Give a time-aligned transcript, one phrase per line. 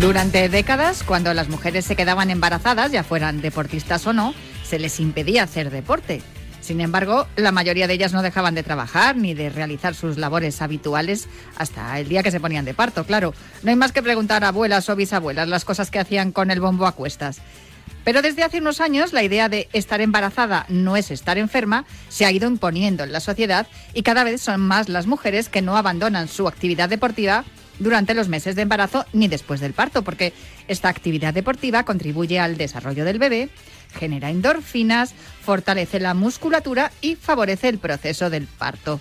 [0.00, 4.32] Durante décadas, cuando las mujeres se quedaban embarazadas, ya fueran deportistas o no,
[4.62, 6.22] se les impedía hacer deporte.
[6.60, 10.62] Sin embargo, la mayoría de ellas no dejaban de trabajar ni de realizar sus labores
[10.62, 13.34] habituales hasta el día que se ponían de parto, claro.
[13.64, 16.60] No hay más que preguntar a abuelas o bisabuelas las cosas que hacían con el
[16.60, 17.40] bombo a cuestas.
[18.04, 22.24] Pero desde hace unos años la idea de estar embarazada no es estar enferma se
[22.24, 25.76] ha ido imponiendo en la sociedad y cada vez son más las mujeres que no
[25.76, 27.44] abandonan su actividad deportiva
[27.78, 30.32] durante los meses de embarazo ni después del parto, porque
[30.68, 33.48] esta actividad deportiva contribuye al desarrollo del bebé,
[33.98, 39.00] genera endorfinas, fortalece la musculatura y favorece el proceso del parto.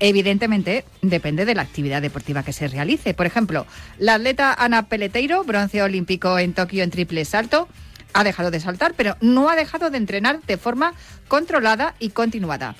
[0.00, 3.14] Evidentemente, depende de la actividad deportiva que se realice.
[3.14, 3.66] Por ejemplo,
[3.98, 7.68] la atleta Ana Peleteiro, bronce olímpico en Tokio en triple salto,
[8.12, 10.94] ha dejado de saltar, pero no ha dejado de entrenar de forma
[11.26, 12.76] controlada y continuada.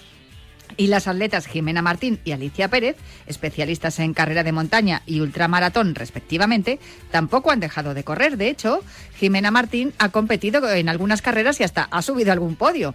[0.79, 2.97] Y las atletas Jimena Martín y Alicia Pérez,
[3.27, 6.79] especialistas en carrera de montaña y ultramaratón respectivamente,
[7.11, 8.37] tampoco han dejado de correr.
[8.37, 8.85] De hecho,
[9.17, 12.95] Jimena Martín ha competido en algunas carreras y hasta ha subido algún podio.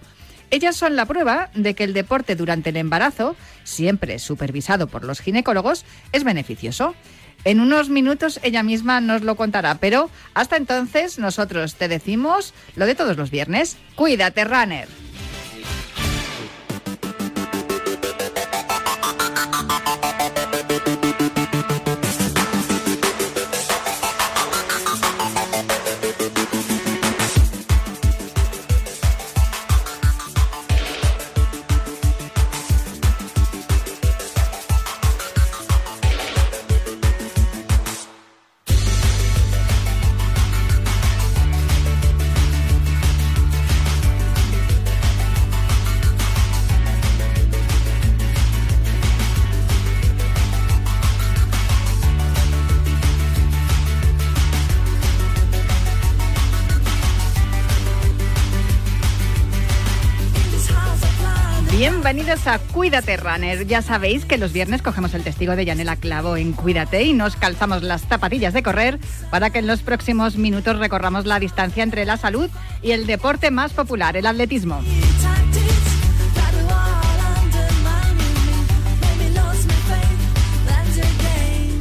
[0.49, 3.35] Ellas son la prueba de que el deporte durante el embarazo,
[3.65, 6.95] siempre supervisado por los ginecólogos, es beneficioso.
[7.43, 12.85] En unos minutos ella misma nos lo contará, pero hasta entonces nosotros te decimos lo
[12.85, 13.75] de todos los viernes.
[13.95, 14.87] Cuídate, runner.
[62.13, 63.65] Bienvenidos a Cuídate Runner.
[63.65, 67.35] Ya sabéis que los viernes cogemos el testigo de Yanela Clavo en Cuídate y nos
[67.35, 68.99] calzamos las zapatillas de correr
[69.31, 72.51] para que en los próximos minutos recorramos la distancia entre la salud
[72.83, 74.83] y el deporte más popular, el atletismo.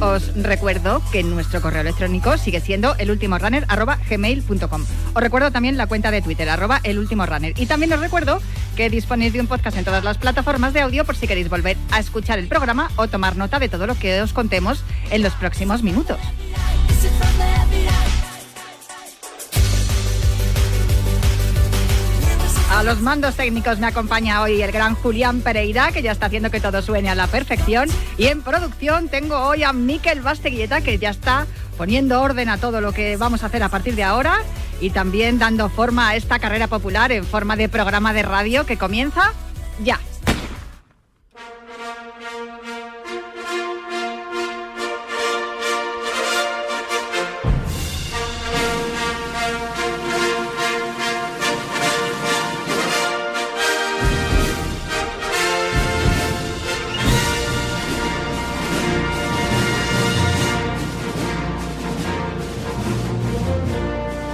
[0.03, 4.85] Os recuerdo que nuestro correo electrónico sigue siendo elultimorunner.gmail.com.
[5.13, 7.53] Os recuerdo también la cuenta de Twitter, arroba elultimorunner.
[7.57, 8.41] Y también os recuerdo
[8.75, 11.77] que disponéis de un podcast en todas las plataformas de audio por si queréis volver
[11.89, 15.31] a escuchar el programa o tomar nota de todo lo que os contemos en los
[15.35, 16.19] próximos minutos.
[22.83, 26.59] Los mandos técnicos me acompaña hoy el gran Julián Pereira, que ya está haciendo que
[26.59, 27.87] todo suene a la perfección.
[28.17, 32.81] Y en producción tengo hoy a Miquel Basteguieta, que ya está poniendo orden a todo
[32.81, 34.39] lo que vamos a hacer a partir de ahora
[34.81, 38.77] y también dando forma a esta carrera popular en forma de programa de radio que
[38.77, 39.31] comienza
[39.81, 40.01] ya.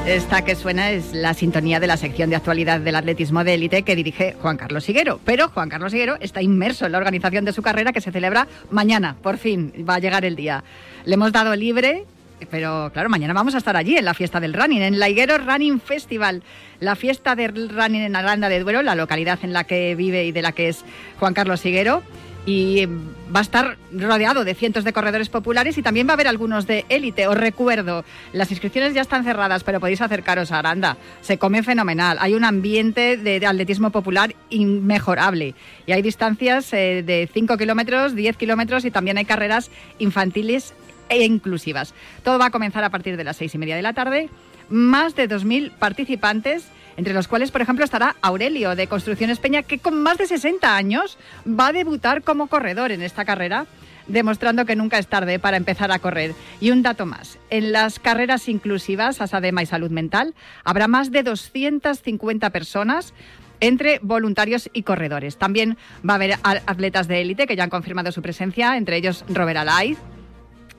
[0.09, 3.83] Esta que suena es la sintonía de la sección de actualidad del atletismo de élite
[3.83, 5.19] que dirige Juan Carlos Higuero.
[5.23, 8.47] Pero Juan Carlos Higuero está inmerso en la organización de su carrera que se celebra
[8.71, 9.17] mañana.
[9.21, 10.63] Por fin va a llegar el día.
[11.05, 12.05] Le hemos dado libre
[12.49, 15.37] pero claro, mañana vamos a estar allí en la fiesta del running, en la Higuero
[15.37, 16.41] Running Festival,
[16.79, 20.31] la fiesta del running en Aranda de Duero, la localidad en la que vive y
[20.31, 20.85] de la que es
[21.19, 22.01] Juan Carlos Higuero
[22.45, 26.27] y va a estar rodeado de cientos de corredores populares y también va a haber
[26.27, 27.27] algunos de élite.
[27.27, 30.97] Os recuerdo, las inscripciones ya están cerradas, pero podéis acercaros a Aranda.
[31.21, 32.17] Se come fenomenal.
[32.19, 35.53] Hay un ambiente de atletismo popular inmejorable
[35.85, 39.69] y hay distancias eh, de 5 kilómetros, 10 kilómetros y también hay carreras
[39.99, 40.73] infantiles
[41.09, 41.93] e inclusivas.
[42.23, 44.29] Todo va a comenzar a partir de las seis y media de la tarde.
[44.69, 46.67] Más de 2.000 participantes
[46.99, 50.75] entre los cuales, por ejemplo, estará Aurelio de Construcciones Peña, que con más de 60
[50.75, 51.17] años
[51.47, 53.67] va a debutar como corredor en esta carrera
[54.07, 56.35] demostrando que nunca es tarde para empezar a correr.
[56.59, 60.33] Y un dato más, en las carreras inclusivas, Asadema y Salud Mental,
[60.65, 63.13] habrá más de 250 personas
[63.61, 65.37] entre voluntarios y corredores.
[65.37, 69.23] También va a haber atletas de élite que ya han confirmado su presencia, entre ellos
[69.29, 69.95] Robert Alay,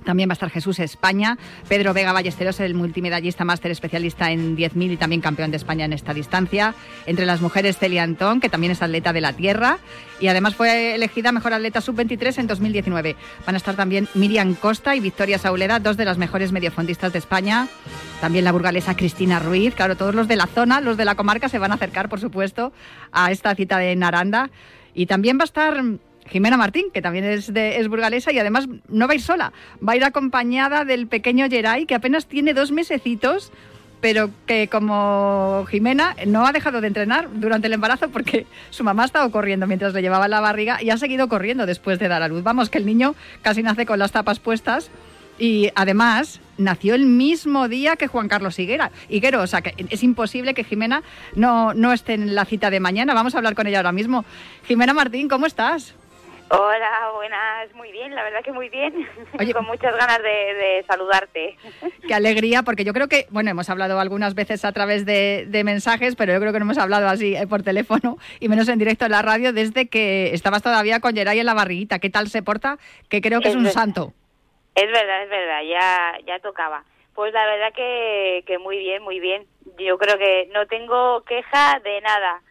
[0.05, 1.39] También va a estar Jesús España,
[1.69, 5.93] Pedro Vega Ballesteros, el multimedallista máster especialista en 10.000 y también campeón de España en
[5.93, 6.75] esta distancia.
[7.07, 9.79] Entre las mujeres Celia Antón, que también es atleta de la tierra
[10.21, 13.17] y además fue elegida mejor atleta sub-23 en 2019.
[13.47, 17.19] Van a estar también Miriam Costa y Victoria Sauleda, dos de las mejores mediofondistas de
[17.19, 17.69] España.
[18.21, 19.75] También la burgalesa Cristina Ruiz.
[19.75, 22.21] Claro, todos los de la zona, los de la comarca, se van a acercar, por
[22.21, 22.73] supuesto,
[23.13, 24.51] a esta cita de Naranda.
[24.95, 25.83] Y también va a estar
[26.27, 29.53] Jimena Martín, que también es, de, es burgalesa y además no va a ir sola,
[29.87, 33.53] va a ir acompañada del pequeño Geray, que apenas tiene dos mesecitos,
[34.01, 39.03] pero que como Jimena no ha dejado de entrenar durante el embarazo porque su mamá
[39.03, 42.23] ha estado corriendo mientras le llevaba la barriga y ha seguido corriendo después de dar
[42.23, 42.43] a luz.
[42.43, 44.91] Vamos, que el niño casi nace con las tapas puestas
[45.39, 48.91] y además nació el mismo día que Juan Carlos Higuera.
[49.09, 51.03] Higuero, o sea que es imposible que Jimena
[51.35, 53.15] no, no esté en la cita de mañana.
[53.15, 54.25] Vamos a hablar con ella ahora mismo.
[54.67, 55.95] Jimena Martín, ¿cómo estás?
[56.53, 58.93] Hola, buenas, muy bien, la verdad que muy bien,
[59.53, 61.57] con muchas ganas de, saludarte.
[62.09, 66.17] Qué alegría, porque yo creo que, bueno, hemos hablado algunas veces a través de, mensajes,
[66.17, 69.05] pero yo creo que no hemos hablado así eh, por teléfono y menos en directo
[69.05, 72.01] en la radio desde que estabas todavía con Geray en la barriguita.
[72.01, 72.79] ¿Qué tal se porta?
[73.09, 74.13] Que creo que es, un santo.
[74.75, 76.83] Es verdad, es verdad, ya, ya tocaba.
[77.15, 79.47] Pues la verdad que, que muy bien, muy bien.
[79.79, 82.43] Yo creo que no tengo queja de nada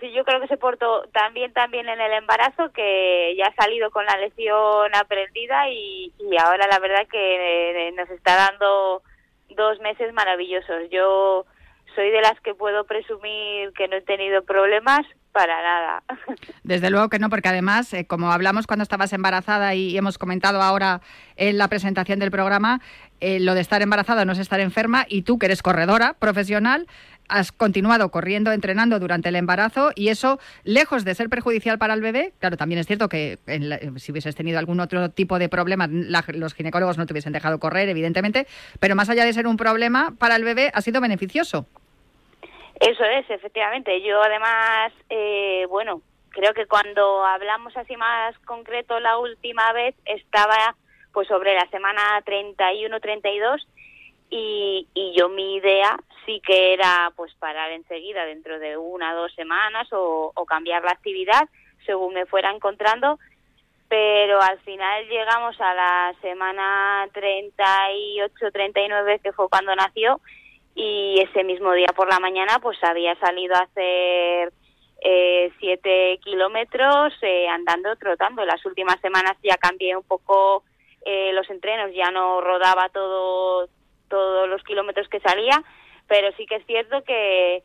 [0.00, 3.90] Sí, yo creo que se portó también también en el embarazo, que ya ha salido
[3.90, 9.02] con la lección aprendida y, ahora la verdad que eh, nos está dando
[9.50, 10.88] dos meses maravillosos.
[10.90, 11.46] Yo
[11.94, 16.02] soy de las que puedo presumir que no he tenido problemas para nada.
[16.62, 20.62] Desde luego que no, porque además, eh, como hablamos cuando estabas embarazada y hemos comentado
[20.62, 21.00] ahora
[21.36, 22.80] en la presentación del programa,
[23.20, 26.86] eh, lo de estar embarazada no es estar enferma y tú que eres corredora profesional,
[27.28, 32.00] has continuado corriendo, entrenando durante el embarazo y eso, lejos de ser perjudicial para el
[32.00, 33.38] bebé, claro, también es cierto que
[33.96, 37.88] si hubieses tenido algún otro tipo de problema, los ginecólogos no te hubiesen dejado correr,
[37.88, 38.46] evidentemente,
[38.80, 41.66] pero más allá de ser un problema para el bebé, ha sido beneficioso.
[42.80, 44.00] Eso es, efectivamente.
[44.02, 46.00] Yo además, eh, bueno,
[46.30, 50.76] creo que cuando hablamos así más concreto la última vez estaba
[51.12, 53.66] pues sobre la semana 31-32
[54.30, 55.98] y, y yo mi idea
[56.28, 60.90] sí que era pues parar enseguida dentro de una o dos semanas o, cambiar la
[60.90, 61.48] actividad
[61.86, 63.18] según me fuera encontrando
[63.88, 70.20] pero al final llegamos a la semana 38 39 que fue cuando nació
[70.74, 74.52] y ese mismo día por la mañana pues había salido a hacer
[75.00, 78.44] eh, siete kilómetros eh, andando trotando.
[78.44, 80.64] Las últimas semanas ya cambié un poco
[81.04, 83.68] eh, los entrenos ya no rodaba todo
[84.08, 85.62] todos los kilómetros que salía,
[86.08, 87.62] pero sí que es cierto que,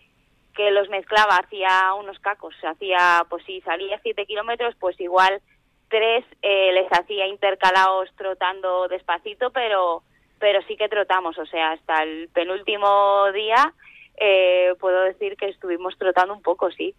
[0.55, 5.41] que los mezclaba, hacía unos cacos, hacía, pues si salía siete kilómetros, pues igual
[5.89, 10.03] tres eh, les hacía intercalados trotando despacito, pero,
[10.39, 13.73] pero sí que trotamos, o sea, hasta el penúltimo día
[14.17, 16.93] eh, puedo decir que estuvimos trotando un poco, sí.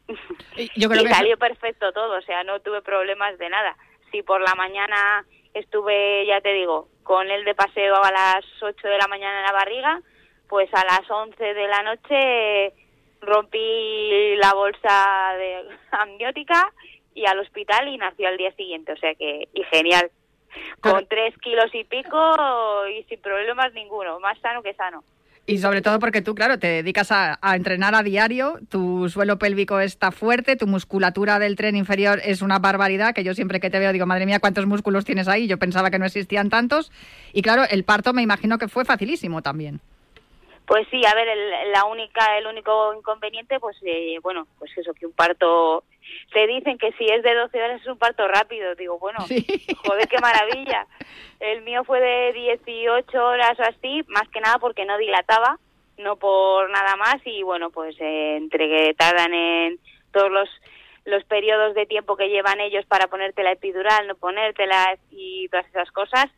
[0.76, 3.76] Yo creo y salió perfecto todo, o sea, no tuve problemas de nada.
[4.10, 5.24] Si por la mañana
[5.54, 9.46] estuve, ya te digo, con él de paseo a las 8 de la mañana en
[9.46, 10.00] la barriga,
[10.48, 12.72] pues a las 11 de la noche
[13.20, 16.72] rompí la bolsa de amniótica
[17.14, 20.10] y al hospital y nació al día siguiente, o sea que, y genial,
[20.80, 25.02] con tres kilos y pico y sin problemas ninguno, más sano que sano.
[25.46, 29.78] Y sobre todo porque tú, claro, te dedicas a, entrenar a diario, tu suelo pélvico
[29.78, 33.78] está fuerte, tu musculatura del tren inferior es una barbaridad, que yo siempre que te
[33.78, 35.46] veo digo, madre mía, ¿cuántos músculos tienes ahí?
[35.46, 36.90] Yo pensaba que no existían tantos.
[37.34, 39.82] Y claro, el parto me imagino que fue facilísimo también.
[40.66, 44.94] Pues sí, a ver, el, la única, el único inconveniente, pues eh, bueno, pues eso,
[44.94, 45.84] que un parto,
[46.32, 49.18] se dicen que si es de 12 horas es un parto rápido, digo, bueno,
[49.84, 50.86] joder, qué maravilla.
[51.40, 55.58] El mío fue de 18 horas o así, más que nada porque no dilataba,
[55.98, 59.78] no por nada más, y bueno, pues eh, entre que tardan en
[60.12, 60.48] todos los
[61.04, 65.66] los periodos de tiempo que llevan ellos para ponerte la epidural, no ponértela y todas
[65.66, 66.30] esas cosas,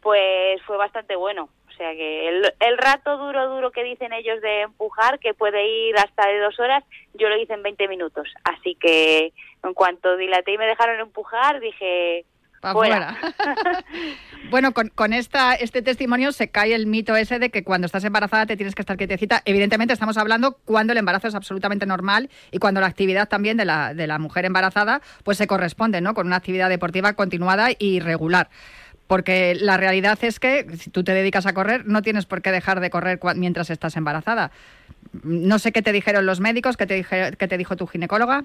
[0.00, 1.48] pues fue bastante bueno.
[1.72, 5.96] O sea que el, rato duro, duro que dicen ellos de empujar, que puede ir
[5.96, 8.28] hasta de dos horas, yo lo hice en 20 minutos.
[8.44, 9.32] Así que
[9.64, 12.24] en cuanto dilaté y me dejaron empujar, dije,
[12.70, 13.16] Fuera.
[14.50, 18.04] bueno, con, con, esta, este testimonio se cae el mito ese de que cuando estás
[18.04, 19.42] embarazada te tienes que estar quietecita.
[19.44, 23.64] Evidentemente estamos hablando cuando el embarazo es absolutamente normal y cuando la actividad también de
[23.64, 26.14] la, de la mujer embarazada pues se corresponde ¿no?
[26.14, 28.48] con una actividad deportiva continuada y regular.
[29.06, 32.50] Porque la realidad es que si tú te dedicas a correr, no tienes por qué
[32.50, 34.50] dejar de correr mientras estás embarazada.
[35.22, 38.44] No sé qué te dijeron los médicos, qué te, qué te dijo tu ginecóloga.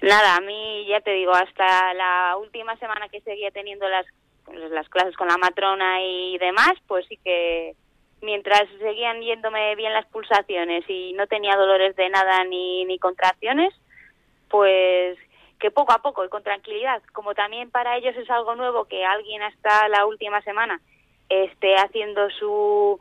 [0.00, 4.06] Nada, a mí ya te digo, hasta la última semana que seguía teniendo las
[4.70, 7.74] las clases con la matrona y demás, pues sí que
[8.20, 13.74] mientras seguían yéndome bien las pulsaciones y no tenía dolores de nada ni, ni contracciones,
[14.48, 15.18] pues
[15.58, 19.04] que poco a poco y con tranquilidad, como también para ellos es algo nuevo que
[19.04, 20.80] alguien hasta la última semana
[21.28, 23.00] esté haciendo su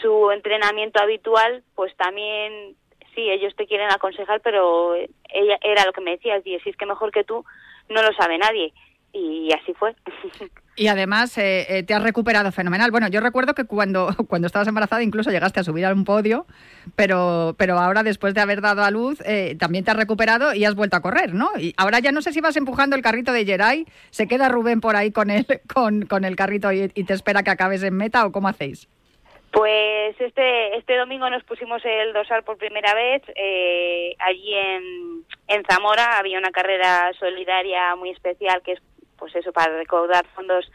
[0.00, 2.76] su entrenamiento habitual, pues también
[3.14, 6.76] sí, ellos te quieren aconsejar, pero ella era lo que me decía, y si es
[6.76, 7.44] que mejor que tú
[7.88, 8.72] no lo sabe nadie
[9.12, 9.94] y así fue.
[10.80, 12.90] Y además eh, eh, te has recuperado fenomenal.
[12.90, 16.46] Bueno, yo recuerdo que cuando, cuando estabas embarazada incluso llegaste a subir a un podio,
[16.96, 20.64] pero, pero ahora después de haber dado a luz eh, también te has recuperado y
[20.64, 21.50] has vuelto a correr, ¿no?
[21.58, 24.80] Y ahora ya no sé si vas empujando el carrito de Geray, se queda Rubén
[24.80, 25.44] por ahí con el,
[25.74, 28.88] con, con el carrito y, te espera que acabes en meta o cómo hacéis.
[29.52, 33.20] Pues este, este domingo nos pusimos el dorsal por primera vez.
[34.18, 38.80] allí en, en Zamora había una carrera solidaria muy especial que es
[39.20, 40.68] pues eso, para recaudar fondos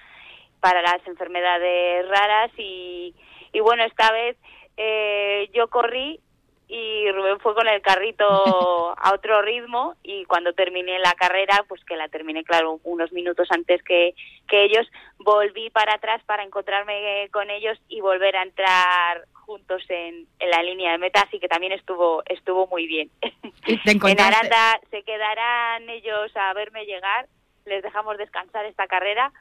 [0.62, 2.52] para las enfermedades raras.
[2.58, 3.14] Y,
[3.52, 4.38] y bueno, esta vez
[4.78, 6.22] eh, yo corrí
[6.68, 8.26] y Rubén fue con el carrito
[8.98, 9.96] a otro ritmo.
[10.04, 14.16] Y cuando terminé la carrera, pues que la terminé, claro, unos minutos antes que,
[14.48, 14.88] que ellos,
[15.18, 20.64] volví para atrás para encontrarme con ellos y volver a entrar juntos en, en la
[20.64, 23.12] línea de meta, así que también estuvo estuvo muy bien.
[23.68, 27.28] en Aranda se quedarán ellos a verme llegar
[27.66, 29.32] les dejamos descansar esta carrera,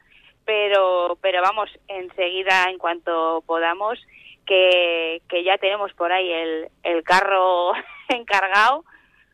[0.45, 3.99] pero, pero vamos, enseguida, en cuanto podamos,
[4.45, 7.73] que, que ya tenemos por ahí el, el carro
[8.09, 8.83] encargado,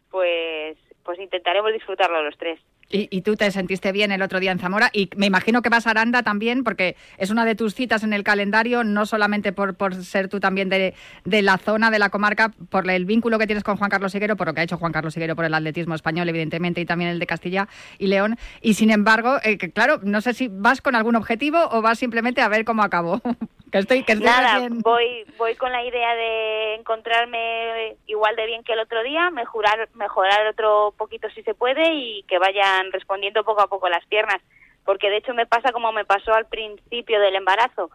[0.10, 2.60] pues, pues intentaremos disfrutarlo los tres.
[2.92, 5.88] Y, tú te sentiste bien el otro día en Zamora y me imagino que vas
[5.88, 9.76] a Aranda también porque es una de tus citas en el calendario, no solamente por,
[9.76, 10.94] por ser tú también de,
[11.24, 14.36] de, la zona, de la comarca, por el vínculo que tienes con Juan Carlos Higuero,
[14.36, 17.12] por lo que ha hecho Juan Carlos Higuero por el atletismo español, evidentemente, y también
[17.12, 17.68] el de Castilla
[17.98, 18.38] y León.
[18.62, 22.42] Y sin embargo, eh, claro, no sé si vas con algún objetivo o vas simplemente
[22.42, 23.22] a ver cómo acabó.
[23.72, 28.74] que estoy, que Nada, voy, voy con la idea de encontrarme igual de bien que
[28.74, 33.62] el otro día, mejorar, mejorar otro poquito si se puede y que vayan respondiendo poco
[33.62, 34.42] a poco las piernas,
[34.84, 37.92] porque de hecho me pasa como me pasó al principio del embarazo.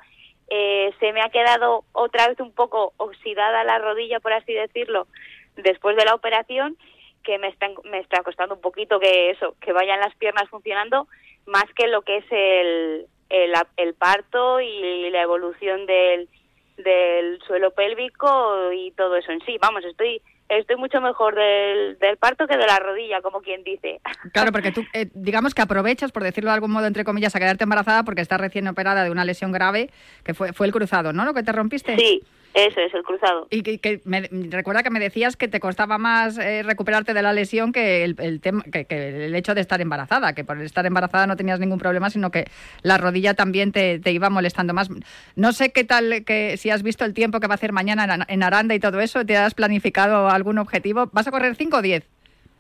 [0.48, 5.06] Eh, se me ha quedado otra vez un poco oxidada la rodilla, por así decirlo,
[5.56, 6.78] después de la operación,
[7.22, 11.06] que me está, me está costando un poquito que eso, que vayan las piernas funcionando,
[11.44, 16.28] más que lo que es el, el, el parto y la evolución del,
[16.76, 19.56] del suelo pélvico y todo eso en sí.
[19.60, 24.00] Vamos, estoy estoy mucho mejor del, del, parto que de la rodilla, como quien dice.
[24.32, 27.38] Claro, porque tú, eh, digamos que aprovechas, por decirlo de algún modo, entre comillas, a
[27.38, 29.90] quedarte embarazada porque estás recién operada de una lesión grave,
[30.24, 31.24] que fue, fue el cruzado, ¿no?
[31.24, 31.96] Lo que te rompiste.
[31.96, 32.22] Sí,
[32.56, 33.46] eso es el cruzado.
[33.50, 37.34] Y que, me, recuerda que me decías que te costaba más eh, recuperarte de la
[37.34, 38.86] lesión que el, tema, que,
[39.26, 42.46] el hecho de estar embarazada, que por estar embarazada no tenías ningún problema, sino que
[42.80, 44.88] la rodilla también te, iba molestando más.
[45.34, 48.24] No sé qué tal, que si has visto el tiempo que va a hacer mañana
[48.26, 51.10] en Aranda y todo eso, ¿te has planificado algún objetivo?
[51.12, 52.08] ¿Vas a correr 5 o 10?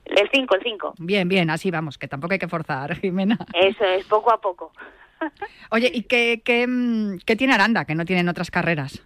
[0.04, 0.94] El 5, el 5.
[0.98, 3.38] Bien, bien, así vamos, que tampoco hay que forzar, Jimena.
[3.54, 4.72] Eso es, poco a poco.
[5.70, 9.02] Oye, ¿y qué, qué, mm, qué tiene Aranda que no tienen otras carreras?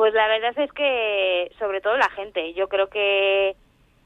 [0.00, 3.54] Pues la verdad es que, sobre todo la gente, yo creo que,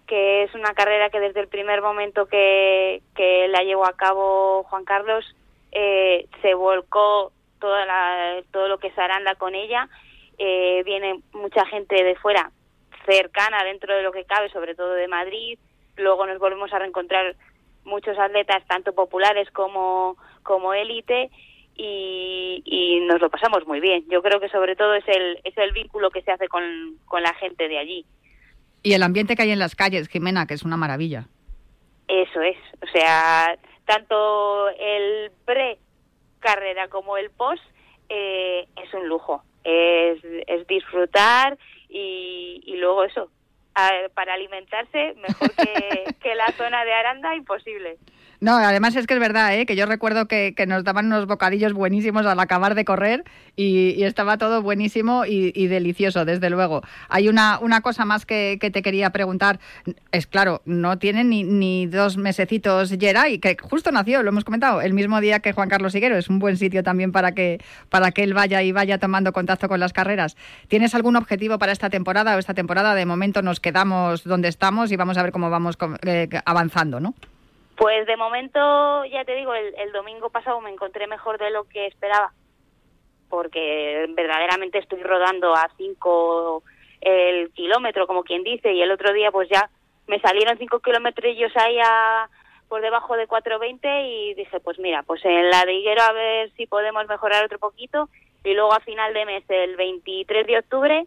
[0.08, 4.64] que es una carrera que desde el primer momento que, que la llevó a cabo
[4.64, 5.24] Juan Carlos,
[5.70, 9.88] eh, se volcó toda la, todo lo que es Aranda con ella.
[10.36, 12.50] Eh, viene mucha gente de fuera,
[13.06, 15.60] cercana dentro de lo que cabe, sobre todo de Madrid.
[15.94, 17.36] Luego nos volvemos a reencontrar
[17.84, 21.30] muchos atletas, tanto populares como, como élite
[21.76, 24.04] y, nos lo pasamos muy bien.
[24.10, 26.62] Yo creo que sobre todo es el, es el vínculo que se hace con,
[27.04, 28.06] con la gente de allí.
[28.82, 31.26] Y el ambiente que hay en las calles, Jimena, que es una maravilla.
[32.08, 37.62] Eso es, o sea, tanto el pre-carrera como el post
[38.08, 41.56] eh, es un lujo, es, es disfrutar
[41.88, 43.30] y, y luego eso,
[44.14, 47.98] para alimentarse mejor que, que la zona de Aranda, imposible.
[48.44, 49.64] No, además es que es verdad, ¿eh?
[49.64, 53.24] que yo recuerdo que, nos daban unos bocadillos buenísimos al acabar de correr
[53.56, 56.82] y, estaba todo buenísimo y, delicioso, desde luego.
[57.08, 59.60] Hay una, cosa más que, te quería preguntar.
[60.12, 64.82] Es claro, no tiene ni, ni dos mesecitos Geray, que justo nació, lo hemos comentado,
[64.82, 66.18] el mismo día que Juan Carlos Higuero.
[66.18, 69.68] Es un buen sitio también para que, para que él vaya y vaya tomando contacto
[69.68, 70.36] con las carreras.
[70.68, 72.94] ¿Tienes algún objetivo para esta temporada o esta temporada?
[72.94, 77.14] De momento nos quedamos donde estamos y vamos a ver cómo vamos eh, avanzando, ¿no?
[77.76, 81.86] Pues de momento, ya te digo, el, domingo pasado me encontré mejor de lo que
[81.86, 82.32] esperaba,
[83.28, 86.62] porque verdaderamente estoy rodando a 5
[87.00, 89.70] el kilómetro, como quien dice, y el otro día pues ya
[90.06, 92.28] me salieron 5 kilómetros ahí a,
[92.68, 96.50] por debajo de 4.20 y dije, pues mira, pues en la de Higuero a ver
[96.56, 98.08] si podemos mejorar otro poquito
[98.44, 101.06] y luego a final de mes, el 23 de octubre,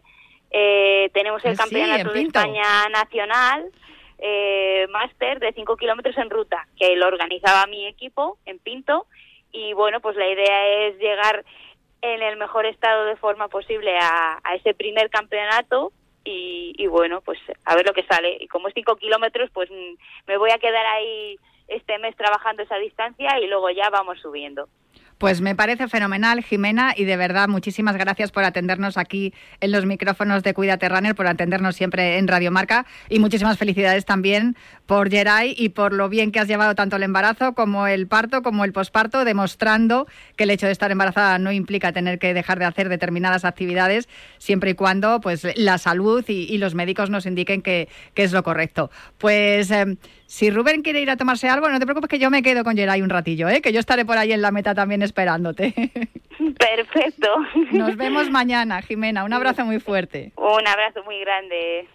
[0.50, 3.70] eh, tenemos el Campeonato de España Nacional
[4.18, 6.57] eh, Máster de 5 kilómetros en ruta,
[6.96, 9.06] lo organizaba mi equipo en Pinto
[9.52, 11.44] y bueno, pues la idea es llegar
[12.02, 15.92] en el mejor estado de forma posible a, ese primer campeonato
[16.24, 18.36] y, y, bueno, pues a ver lo que sale.
[18.40, 19.94] Y como es 5 kilómetros, pues mm,
[20.26, 24.68] me voy a quedar ahí este mes trabajando esa distancia y luego ya vamos subiendo.
[25.18, 29.84] Pues me parece fenomenal, Jimena, y de verdad muchísimas gracias por atendernos aquí en los
[29.84, 34.56] micrófonos de Cuídate Runner, por atendernos siempre en Radio Marca y muchísimas felicidades también
[34.88, 38.40] por Geray y por lo bien que has llevado tanto el embarazo como el parto,
[38.40, 42.58] como el posparto, demostrando que el hecho de estar embarazada no implica tener que dejar
[42.58, 47.60] de hacer determinadas actividades, siempre y cuando pues la salud y, los médicos nos indiquen
[47.60, 48.90] que, es lo correcto.
[49.18, 52.42] Pues eh, si Rubén quiere ir a tomarse algo, no te preocupes que yo me
[52.42, 53.60] quedo con Geray un ratillo, ¿eh?
[53.60, 55.74] que yo estaré por ahí en la meta también esperándote.
[56.58, 57.28] Perfecto.
[57.72, 59.24] Nos vemos mañana, Jimena.
[59.24, 60.32] Un abrazo muy fuerte.
[60.36, 61.86] Un abrazo muy grande.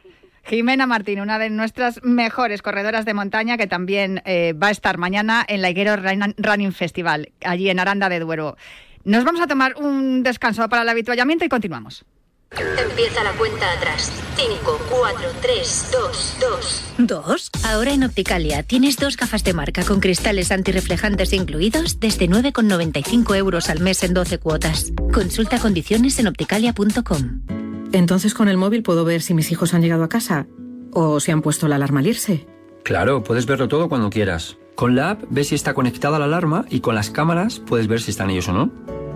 [0.43, 4.97] Jimena Martín, una de nuestras mejores corredoras de montaña, que también eh, va a estar
[4.97, 8.57] mañana en la Higuero Running Festival, allí en Aranda de Duero.
[9.05, 12.05] Nos vamos a tomar un descanso para el habituallamiento y continuamos.
[12.51, 14.11] Empieza la cuenta atrás.
[14.35, 16.83] 5, 4, 3, 2, 2.
[16.99, 17.49] ¿Dos?
[17.65, 23.69] Ahora en Opticalia tienes dos gafas de marca con cristales antirreflejantes incluidos desde 9,95 euros
[23.69, 24.91] al mes en 12 cuotas.
[25.11, 27.62] Consulta condiciones en opticalia.com.
[27.93, 30.47] Entonces con el móvil puedo ver si mis hijos han llegado a casa
[30.91, 32.45] o si han puesto la alarma al irse.
[32.83, 34.57] Claro, puedes verlo todo cuando quieras.
[34.75, 38.01] Con la app ves si está conectada la alarma y con las cámaras puedes ver
[38.01, 38.65] si están ellos o no.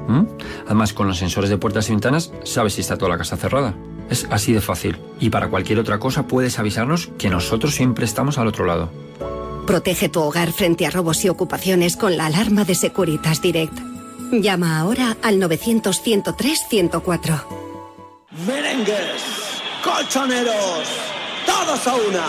[0.07, 0.27] ¿Mm?
[0.67, 3.75] Además, con los sensores de puertas y ventanas, sabes si está toda la casa cerrada.
[4.09, 4.97] Es así de fácil.
[5.19, 8.89] Y para cualquier otra cosa puedes avisarnos que nosotros siempre estamos al otro lado.
[9.65, 13.77] Protege tu hogar frente a robos y ocupaciones con la alarma de Securitas Direct.
[14.31, 17.66] Llama ahora al 900-103-104.
[18.45, 19.23] Merengues,
[19.83, 20.87] colchoneros,
[21.47, 22.25] todos a una.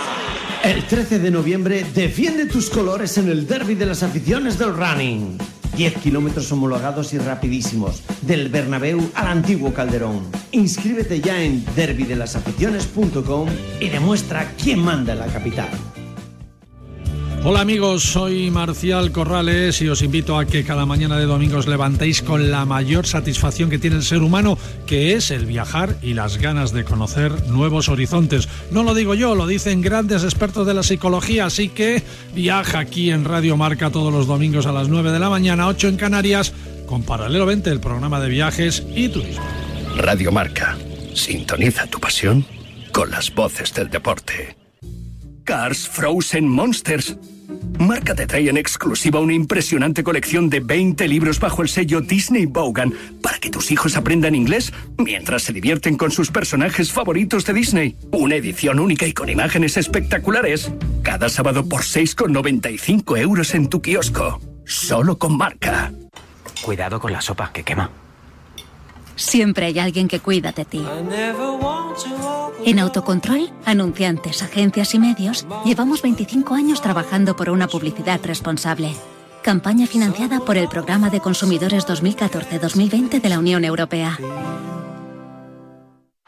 [0.64, 5.36] El 13 de noviembre defiende tus colores en el derby de las aficiones del running.
[5.76, 10.22] 10 kilómetros homologados y rapidísimos, del Bernabéu al antiguo Calderón.
[10.52, 15.68] Inscríbete ya en derbydelasaficiones.com y demuestra quién manda en la capital.
[17.44, 21.68] Hola amigos, soy Marcial Corrales y os invito a que cada mañana de domingo os
[21.68, 26.14] levantéis con la mayor satisfacción que tiene el ser humano, que es el viajar y
[26.14, 28.48] las ganas de conocer nuevos horizontes.
[28.72, 32.02] No lo digo yo, lo dicen grandes expertos de la psicología, así que
[32.34, 35.88] viaja aquí en Radio Marca todos los domingos a las 9 de la mañana, 8
[35.88, 36.52] en Canarias,
[36.86, 39.44] con Paralelo 20, el programa de viajes y turismo.
[39.96, 40.76] Radio Marca,
[41.14, 42.44] sintoniza tu pasión
[42.92, 44.57] con las voces del deporte.
[45.48, 47.16] Cars Frozen Monsters.
[47.78, 52.44] Marca te trae en exclusiva una impresionante colección de 20 libros bajo el sello Disney
[52.44, 57.54] Bogan para que tus hijos aprendan inglés mientras se divierten con sus personajes favoritos de
[57.54, 57.96] Disney.
[58.12, 60.70] Una edición única y con imágenes espectaculares.
[61.02, 64.42] Cada sábado por 6,95 euros en tu kiosco.
[64.66, 65.94] Solo con marca.
[66.60, 67.90] Cuidado con la sopa que quema.
[69.18, 70.82] Siempre hay alguien que cuida de ti.
[72.64, 78.94] En Autocontrol, anunciantes, agencias y medios, llevamos 25 años trabajando por una publicidad responsable.
[79.42, 84.16] Campaña financiada por el Programa de Consumidores 2014-2020 de la Unión Europea.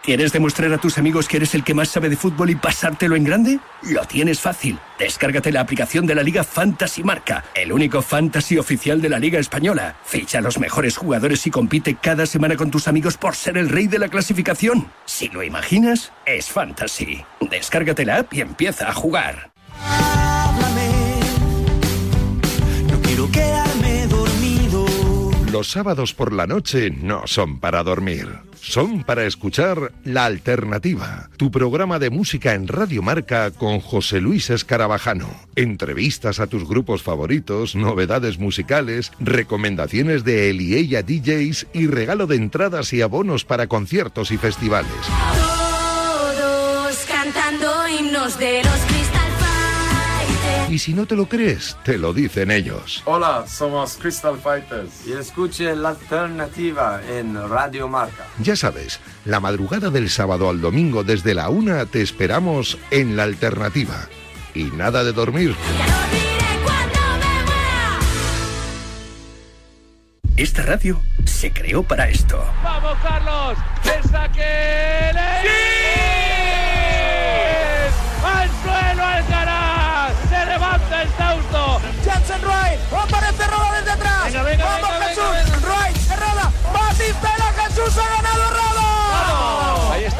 [0.02, 3.16] ¿Quieres demostrar a tus amigos que eres el que más sabe de fútbol y pasártelo
[3.16, 3.60] en grande?
[3.82, 4.78] Lo tienes fácil.
[4.98, 9.38] Descárgate la aplicación de la Liga Fantasy Marca, el único fantasy oficial de la Liga
[9.38, 9.96] Española.
[10.02, 13.68] Ficha a los mejores jugadores y compite cada semana con tus amigos por ser el
[13.68, 14.90] rey de la clasificación.
[15.04, 17.22] Si lo imaginas, es fantasy.
[17.50, 19.52] Descárgate la app y empieza a jugar.
[25.60, 28.26] Los sábados por la noche no son para dormir
[28.62, 34.48] son para escuchar La Alternativa, tu programa de música en Radio Marca con José Luis
[34.50, 35.28] Escarabajano.
[35.56, 42.26] Entrevistas a tus grupos favoritos, novedades musicales, recomendaciones de él y ella DJs y regalo
[42.26, 44.92] de entradas y abonos para conciertos y festivales.
[46.38, 48.99] Todos cantando himnos de los
[50.70, 53.02] y si no te lo crees, te lo dicen ellos.
[53.04, 55.04] Hola, somos Crystal Fighters.
[55.04, 58.26] Y escuche la alternativa en Radio Marca.
[58.38, 63.24] Ya sabes, la madrugada del sábado al domingo desde la una te esperamos en la
[63.24, 64.08] alternativa.
[64.54, 65.56] Y nada de dormir.
[70.36, 72.42] Esta radio se creó para esto.
[72.62, 73.58] ¡Vamos, Carlos!
[73.84, 75.12] ¡El saque!
[75.42, 75.79] ¡Sí!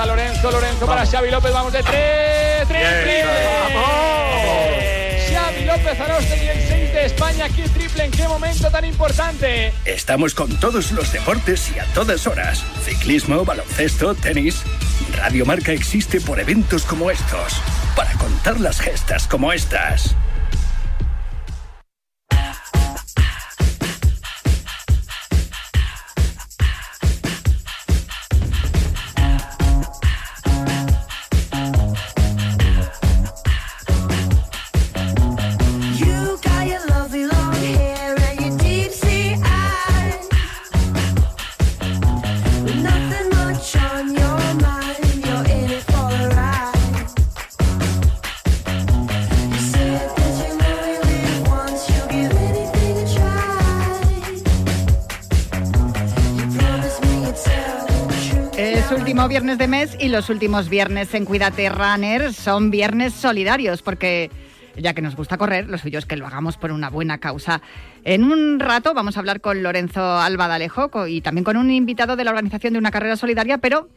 [0.01, 3.25] Está Lorenzo, Lorenzo para Xavi López, vamos de tres, triple.
[5.31, 9.75] Xavi López Arostegui, el 6 de España, aquí triple, ¿en qué momento tan importante?
[9.85, 12.65] Estamos con todos los deportes y a todas horas.
[12.83, 14.63] Ciclismo, baloncesto, tenis.
[15.17, 17.61] Radio Marca existe por eventos como estos,
[17.95, 20.15] para contar las gestas como estas.
[59.29, 64.31] Viernes de mes y los últimos viernes en Cuídate Runner son viernes solidarios porque
[64.77, 67.61] ya que nos gusta correr, lo suyo es que lo hagamos por una buena causa.
[68.05, 72.17] En un rato vamos a hablar con Lorenzo Alba D'Alejo y también con un invitado
[72.17, 73.89] de la organización de una carrera solidaria, pero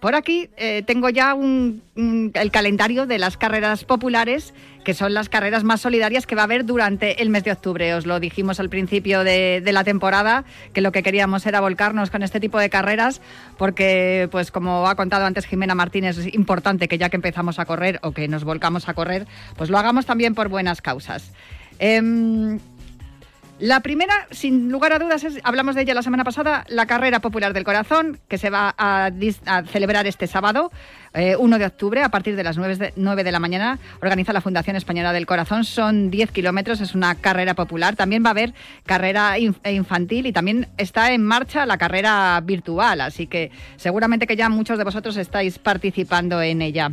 [0.00, 4.52] por aquí eh, tengo ya el calendario de las carreras populares,
[4.84, 7.94] que son las carreras más solidarias que va a haber durante el mes de octubre.
[7.94, 12.10] Os lo dijimos al principio de, de la temporada, que lo que queríamos era volcarnos
[12.10, 13.20] con este tipo de carreras,
[13.56, 17.64] porque, pues como ha contado antes Jimena Martínez, es importante que ya que empezamos a
[17.64, 21.32] correr o que nos volcamos a correr, pues lo hagamos también por buenas causas.
[21.78, 22.58] Em,
[23.58, 27.20] la primera, sin lugar a dudas, es, hablamos de ella la semana pasada, la Carrera
[27.20, 29.10] Popular del Corazón, que se va a,
[29.72, 30.70] celebrar este sábado,
[31.14, 33.78] eh, 1 de octubre, a partir de las 9 de, 9 de la mañana.
[34.02, 37.96] Organiza la Fundación Española del Corazón, son 10 kilómetros, es una carrera popular.
[37.96, 38.52] También va a haber
[38.84, 44.36] carrera eh, infantil y también está en marcha la carrera virtual, así que seguramente que
[44.36, 46.92] ya muchos de vosotros estáis participando en ella.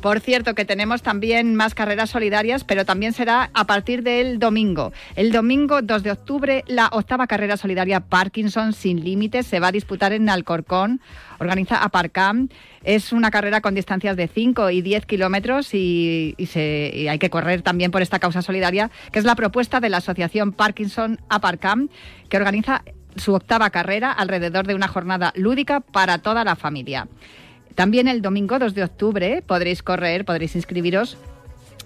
[0.00, 4.92] Por cierto, que tenemos también más carreras solidarias, pero también será a partir del domingo.
[5.16, 9.72] El domingo 2 de octubre, la octava carrera solidaria Parkinson sin límites se va a
[9.72, 11.00] disputar en Alcorcón.
[11.40, 12.48] Organiza Aparcam.
[12.84, 17.62] Es una carrera con distancias de 5 y 10 kilómetros y, y hay que correr
[17.62, 21.88] también por esta causa solidaria, que es la propuesta de la Asociación Parkinson Aparcam,
[22.28, 22.84] que organiza
[23.16, 27.08] su octava carrera alrededor de una jornada lúdica para toda la familia.
[27.78, 31.16] También el domingo 2 de octubre podréis correr, podréis inscribiros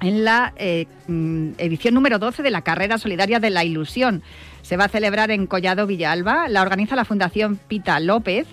[0.00, 4.22] en la eh, mm, edición número 12 de la Carrera Solidaria de la Ilusión.
[4.62, 6.48] Se va a celebrar en Collado Villalba.
[6.48, 8.46] La organiza la Fundación Pita López.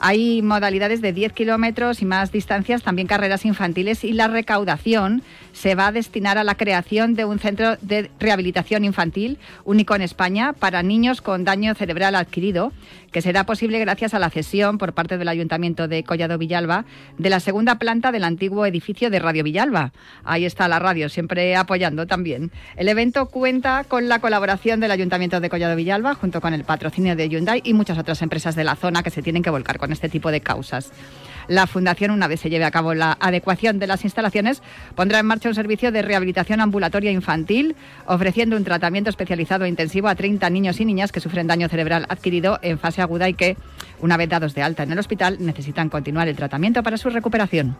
[0.00, 5.76] Hay modalidades de 10 kilómetros y más distancias, también carreras infantiles y la recaudación se
[5.76, 10.52] va a destinar a la creación de un centro de rehabilitación infantil único en España
[10.52, 12.72] para niños con daño cerebral adquirido,
[13.14, 16.84] que será posible gracias a la cesión por parte del Ayuntamiento de Collado Villalba
[17.16, 19.92] de la segunda planta del antiguo edificio de Radio Villalba.
[20.24, 22.50] Ahí está la radio, siempre apoyando también.
[22.76, 27.14] El evento cuenta con la colaboración del Ayuntamiento de Collado Villalba junto con el patrocinio
[27.14, 29.92] de Hyundai y muchas otras empresas de la zona que se tienen que volcar con
[29.92, 30.90] este tipo de causas.
[31.48, 34.62] La Fundación, una vez se lleve a cabo la adecuación de las instalaciones,
[34.94, 37.76] pondrá en marcha un servicio de rehabilitación ambulatoria infantil,
[38.06, 42.06] ofreciendo un tratamiento especializado e intensivo a 30 niños y niñas que sufren daño cerebral
[42.08, 43.56] adquirido en fase aguda y que,
[44.00, 47.76] una vez dados de alta en el hospital, necesitan continuar el tratamiento para su recuperación.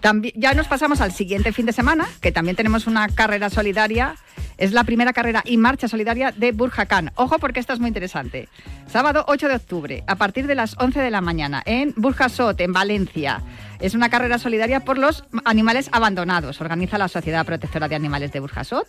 [0.00, 4.16] También, ya nos pasamos al siguiente fin de semana, que también tenemos una carrera solidaria.
[4.58, 7.10] Es la primera carrera y marcha solidaria de Burjacán.
[7.16, 8.48] Ojo porque esto es muy interesante.
[8.86, 12.72] Sábado 8 de octubre, a partir de las 11 de la mañana, en Burjasot, en
[12.72, 13.42] Valencia.
[13.80, 16.60] Es una carrera solidaria por los animales abandonados.
[16.60, 18.86] Organiza la Sociedad Protectora de Animales de Burjasot.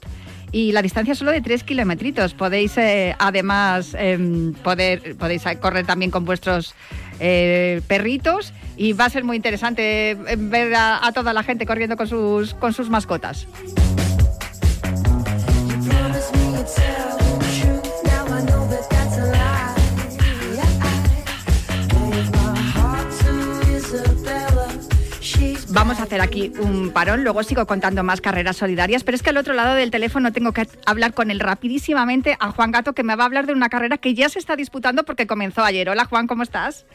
[0.51, 2.35] Y la distancia es solo de 3 kilometritos.
[2.35, 6.75] Podéis, eh, además, em, poder, podéis eh, correr también con vuestros
[7.19, 11.65] eh, perritos y va a ser muy interesante eh, ver a, a toda la gente
[11.65, 13.47] corriendo con sus, con sus mascotas.
[25.73, 29.31] Vamos a hacer aquí un parón, luego sigo contando más carreras solidarias, pero es que
[29.31, 33.01] al otro lado del teléfono tengo que hablar con él rapidísimamente a Juan Gato, que
[33.01, 35.89] me va a hablar de una carrera que ya se está disputando porque comenzó ayer.
[35.89, 36.85] Hola Juan, ¿cómo estás?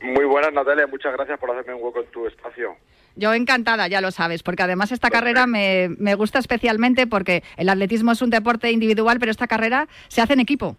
[0.00, 0.86] Muy buenas, Natalia.
[0.86, 2.74] Muchas gracias por hacerme un hueco en tu espacio.
[3.16, 7.68] Yo encantada, ya lo sabes, porque además esta carrera me, me gusta especialmente porque el
[7.68, 10.76] atletismo es un deporte individual, pero esta carrera se hace en equipo.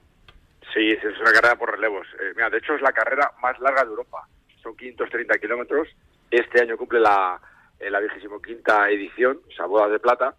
[0.74, 2.06] Sí, es una carrera por relevos.
[2.20, 4.28] Eh, mira, de hecho es la carrera más larga de Europa.
[4.62, 5.88] Son 530 kilómetros.
[6.30, 7.40] Este año cumple la,
[7.80, 10.36] en la vigésimo quinta edición, o sea, Bodas de Plata,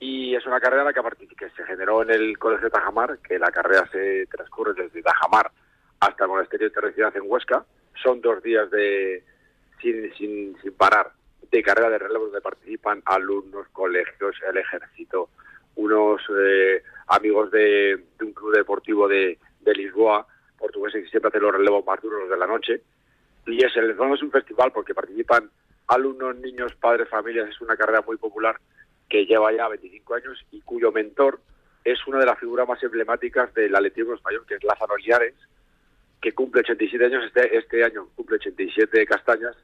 [0.00, 3.52] y es una carrera que, que se generó en el Colegio de Tajamar, que la
[3.52, 5.52] carrera se transcurre desde Tajamar
[6.00, 7.64] hasta el Monasterio de Terrecidad en Huesca.
[8.02, 9.22] Son dos días de
[9.80, 11.12] sin, sin, sin parar
[11.50, 15.30] de carrera de relevo donde participan alumnos, colegios, el ejército,
[15.76, 20.26] unos eh, amigos de, un club deportivo de, de Lisboa,
[20.58, 22.82] portugueses que siempre hacen los relevos más duros de la noche.
[23.46, 25.50] Y es el fondo es un festival porque participan
[25.86, 27.48] alumnos, niños, padres, familias.
[27.48, 28.58] Es una carrera muy popular
[29.08, 31.40] que lleva ya 25 años y cuyo mentor
[31.84, 35.34] es una de las figuras más emblemáticas del atletismo español, que es Lázaro Liares,
[36.20, 39.56] que cumple 87 años este, este año, cumple 87 castañas,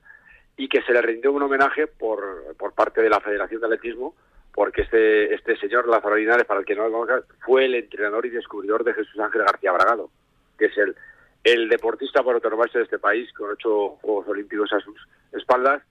[0.57, 4.15] y que se le rindió un homenaje por, por parte de la Federación de Atletismo,
[4.53, 8.25] porque este, este señor Lázaro Linares, para el que no lo conozca, fue el entrenador
[8.25, 10.11] y descubridor de Jesús Ángel García Bragado,
[10.57, 10.95] que es el,
[11.43, 15.83] el deportista por autonomarse de este país, con ocho Juegos Olímpicos a sus espaldas,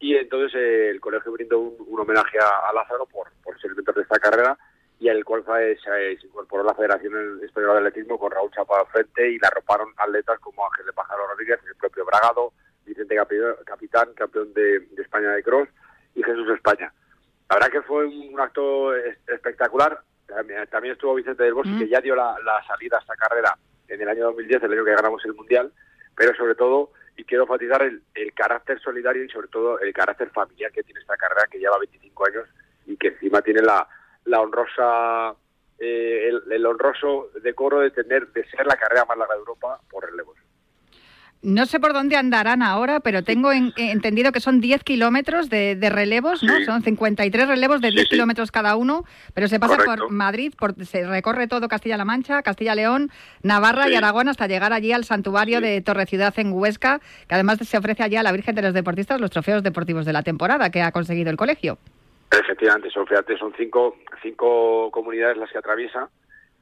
[0.00, 3.94] y entonces eh, el colegio brindó un, homenaje a, Lázaro por, por ser el mentor
[3.94, 4.58] de esta carrera,
[5.00, 5.78] y al cual se,
[6.18, 9.92] se incorporó la Federación Española de Atletismo con Raúl Chapa al frente y la arroparon
[9.96, 12.52] atletas como Ángel de Pájaro Rodríguez, el propio Bragado,
[12.88, 15.68] Vicente Capi- Capitán, campeón de, de España de cross,
[16.14, 16.92] y Jesús España.
[17.48, 20.00] La verdad que fue un acto es- espectacular.
[20.26, 23.56] También, estuvo Vicente del Bosque, que ya dio la, la salida a esta carrera
[23.88, 25.72] en el año 2010, el año que ganamos el Mundial,
[26.14, 30.28] pero sobre todo, y quiero enfatizar el, el carácter solidario y sobre todo el carácter
[30.30, 32.46] familiar que tiene esta carrera, que lleva 25 años
[32.86, 33.88] y que encima tiene la,
[34.26, 35.34] la honrosa,
[35.78, 39.80] eh, el, el honroso decoro de tener de ser la carrera más larga de Europa
[39.88, 40.36] por relevos.
[41.40, 45.48] No sé por dónde andarán ahora, pero tengo en- eh, entendido que son 10 kilómetros
[45.48, 46.52] de, de relevos, ¿no?
[46.64, 48.08] Son 53 relevos de 10 sí.
[48.10, 50.06] kilómetros cada uno, pero se pasa Correcto.
[50.06, 53.10] por Madrid, por, se recorre todo Castilla-La Mancha, Castilla-León,
[53.44, 53.94] Navarra y.
[53.94, 58.02] Aragón hasta llegar allí al santuario de Torre Ciudad en Huesca, que además se ofrece
[58.02, 60.90] allí a la Virgen de los Deportistas los trofeos deportivos de la temporada que ha
[60.90, 61.78] conseguido el colegio.
[62.32, 66.08] Efectivamente, son, fíjate, son cinco, cinco comunidades las que atraviesa,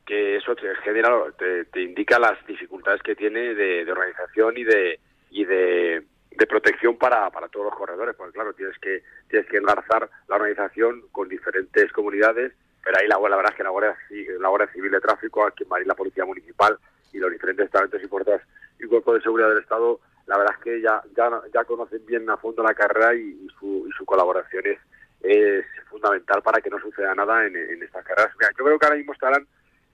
[0.07, 5.01] que eso te genera, te, te indica las dificultades que tiene de, organización y de
[5.31, 6.07] y de,
[6.49, 11.03] protección para, para todos los corredores, porque claro, tienes que tienes que engarzar la organización
[11.11, 12.53] con diferentes comunidades,
[12.85, 13.97] pero ahí la, verdad es que la Guardia,
[14.39, 16.79] la Guardia Civil de Tráfico, aquí en Madrid la Policía Municipal
[17.13, 18.41] y los diferentes talentos y fuerzas
[18.79, 22.31] y cuerpos de seguridad del Estado, la verdad es que ya ya, ya conocen bien
[22.31, 24.79] a fondo la carrera y, y su, y su colaboración es,
[25.23, 28.33] es fundamental para que no suceda nada en, en estas carreras.
[28.39, 29.47] Mira, yo creo que ahora mismo estarán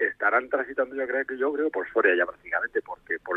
[0.06, 3.36] estarán transitando yo creo que yo creo por Soria ya prácticamente porque por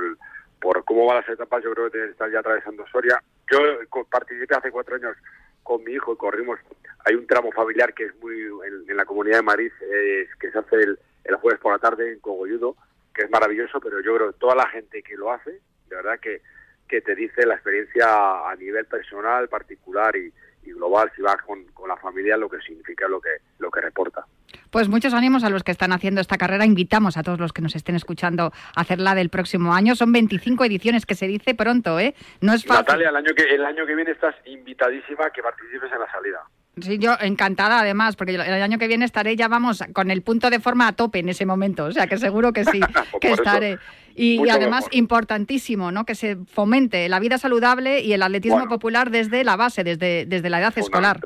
[0.62, 3.22] por cómo van las etapas yo creo que estar ya atravesando Soria.
[3.52, 5.16] Yo co- participé hace cuatro años
[5.64, 6.60] con mi hijo y corrimos.
[7.06, 10.52] Hay un tramo familiar que es muy en, en la comunidad de Madrid eh, que
[10.52, 12.76] se hace el, el jueves por la tarde en Cogolludo
[13.14, 16.20] que es maravilloso pero yo creo que toda la gente que lo hace de verdad
[16.20, 16.42] que
[16.88, 20.32] que te dice la experiencia a nivel personal particular y,
[20.66, 23.82] y global si vas con, con la familia lo que significa lo que lo que
[23.82, 24.26] reporta
[24.72, 26.66] Pues muchos ánimos a los que están haciendo esta carrera.
[26.66, 29.96] Invitamos a todos los que nos estén escuchando a hacerla del próximo año.
[29.96, 32.16] Son 25 ediciones que se dice pronto, ¿eh?
[32.42, 32.86] No es fácil.
[32.86, 36.12] Natalia, el año que el año que viene estás invitadísima a que participes en la
[36.12, 36.44] salida.
[36.82, 40.50] Sí, yo encantada además, porque el año que viene estaré ya, vamos, con el punto
[40.50, 41.86] de forma a tope en ese momento.
[41.86, 42.80] O sea, que seguro que sí,
[43.22, 43.80] que estaré.
[44.16, 44.96] Y, además, mejor.
[44.96, 46.06] importantísimo, ¿no?
[46.06, 48.70] Que se fomente la vida saludable y el atletismo Bueno.
[48.70, 51.20] popular desde la base, desde, desde la edad escolar.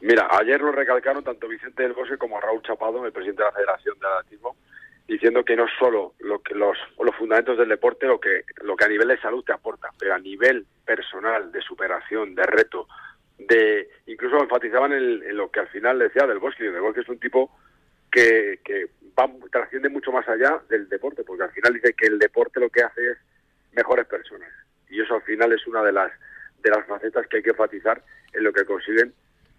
[0.00, 3.52] Mira, ayer lo recalcaron tanto Vicente del Bosque como Raúl Chapado, el presidente de la
[3.52, 4.56] Federación de Atletismo,
[5.08, 8.84] diciendo que no solo lo que los, los fundamentos del deporte, lo que, lo que
[8.84, 12.86] a nivel de salud te aporta, pero a nivel personal, de superación, de reto,
[13.38, 16.64] de incluso enfatizaban en, lo que al final decía del Bosque.
[16.64, 17.50] Del Bosque es un tipo
[18.10, 22.18] que, que va, trasciende mucho más allá del deporte, porque al final dice que el
[22.18, 23.18] deporte lo que hace es
[23.72, 24.50] mejores personas.
[24.88, 26.12] Y eso al final es una de las,
[26.62, 29.12] de las facetas que hay que enfatizar en lo que consiguen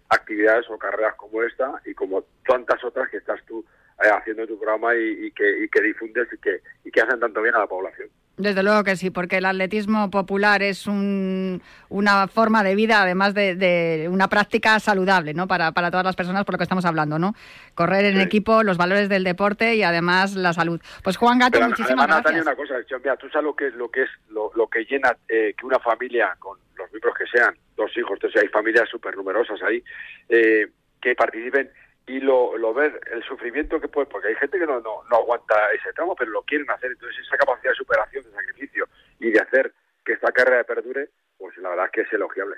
[0.08, 3.64] actividades o carreras como esta y como tantas otras que estás tú
[4.02, 7.00] eh, haciendo en tu programa y, y que, y que difundes y que, y que
[7.00, 8.08] hacen tanto bien a la población.
[8.38, 13.34] Desde luego que sí, porque el atletismo popular es un- una forma de vida, además
[13.34, 15.48] de, de una práctica saludable, ¿no?
[15.48, 17.34] Para, para todas las personas, por lo que estamos hablando, ¿no?
[17.74, 18.22] Correr en Sí.
[18.22, 20.80] equipo, los valores del deporte y además la salud.
[21.02, 22.68] Pues Juan Gato, Pero muchísimas además, Natalia, gracias.
[22.70, 25.16] una cosa, mira, tú sabes lo que es lo que es lo, lo que llena
[25.28, 29.16] eh, que una familia con los miembros que sean, dos hijos, entonces hay familias súper
[29.16, 29.82] numerosas ahí
[30.28, 30.68] eh,
[31.02, 31.70] que participen
[32.08, 35.16] y lo, lo ver el sufrimiento que puede, porque hay gente que no, no, no
[35.16, 38.86] aguanta ese tramo, pero lo quieren hacer, entonces esa capacidad de superación, de sacrificio
[39.20, 39.72] y de hacer
[40.04, 42.56] que esta carrera perdure, pues la verdad es que es elogiable.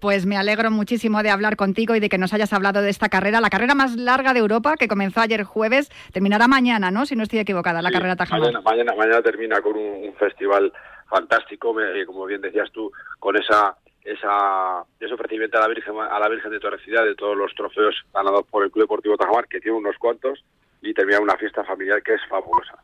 [0.00, 3.08] Pues me alegro muchísimo de hablar contigo y de que nos hayas hablado de esta
[3.08, 7.04] carrera, la carrera más larga de Europa, que comenzó ayer jueves, terminará mañana, ¿no?
[7.04, 8.52] Si no estoy equivocada, la Sí, carrera Tajamar.
[8.52, 10.72] Mañana, mañana, mañana termina con un, un festival
[11.10, 13.76] fantástico, me- como bien decías tú, con esa
[14.12, 17.94] esa, ese ofrecimiento a la Virgen a la Virgen de Torrecidad de todos los trofeos
[18.12, 20.44] ganados por el Club Deportivo Tajamar, que tiene unos cuantos,
[20.82, 22.78] y terminar una fiesta familiar que es fabulosa.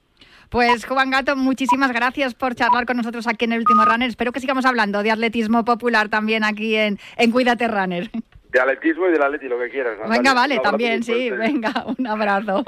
[0.50, 4.08] Pues Juan Gato, muchísimas gracias por charlar con nosotros aquí en el último Runner.
[4.08, 8.10] Espero que sigamos hablando de atletismo popular también aquí en, en Cuídate Runner.
[8.54, 9.94] De atletismo y del atleti, lo que quieras.
[9.98, 10.16] Natalia.
[10.16, 12.62] Venga, vale, también, sí, venga, un abrazo.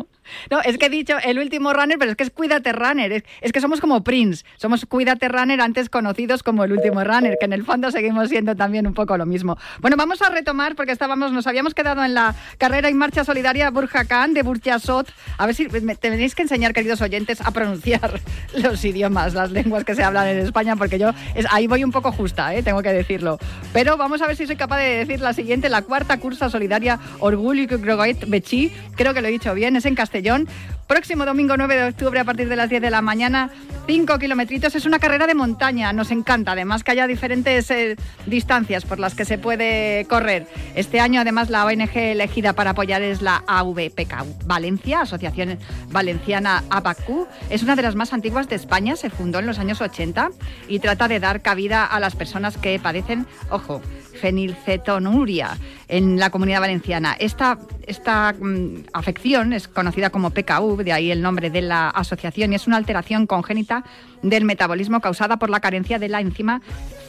[0.50, 3.12] No, es que he dicho el último runner, pero es que es Cuídate Runner.
[3.12, 7.36] Es, es que somos como Prince, somos Cuídate Runner antes conocidos como el último runner,
[7.38, 9.56] que en el fondo seguimos siendo también un poco lo mismo.
[9.80, 13.70] Bueno, vamos a retomar porque estábamos, nos habíamos quedado en la carrera y marcha solidaria
[13.70, 15.08] Burjacán de Burjasot.
[15.38, 18.20] A ver si me tenéis que enseñar, queridos oyentes, a pronunciar
[18.60, 21.92] los idiomas, las lenguas que se hablan en España, porque yo es- ahí voy un
[21.92, 22.64] poco justa, ¿eh?
[22.64, 23.38] tengo que decirlo.
[23.72, 26.98] Pero vamos a ver si soy capaz de decir la siguiente, la cuarta cursa solidaria
[27.20, 30.48] Orgullo y Grogoet Bechí, creo que lo he dicho bien, es en Castellón.
[30.86, 33.50] Próximo domingo 9 de octubre a partir de las 10 de la mañana,
[33.86, 34.74] 5 kilometritos.
[34.76, 36.52] Es una carrera de montaña, nos encanta.
[36.52, 40.46] Además que haya diferentes eh, distancias por las que se puede correr.
[40.76, 45.58] Este año además la ONG elegida para apoyar es la AVPK Valencia, Asociación
[45.90, 47.26] Valenciana ABACU.
[47.50, 50.30] Es una de las más antiguas de España, se fundó en los años 80
[50.68, 53.82] y trata de dar cabida a las personas que padecen, ojo,
[54.16, 55.56] fenilcetonuria
[55.88, 57.16] en la comunidad valenciana.
[57.18, 62.52] Esta, esta mm, afección es conocida como PKU, de ahí el nombre de la asociación,
[62.52, 63.84] y es una alteración congénita
[64.22, 66.62] del metabolismo causada por la carencia de la enzima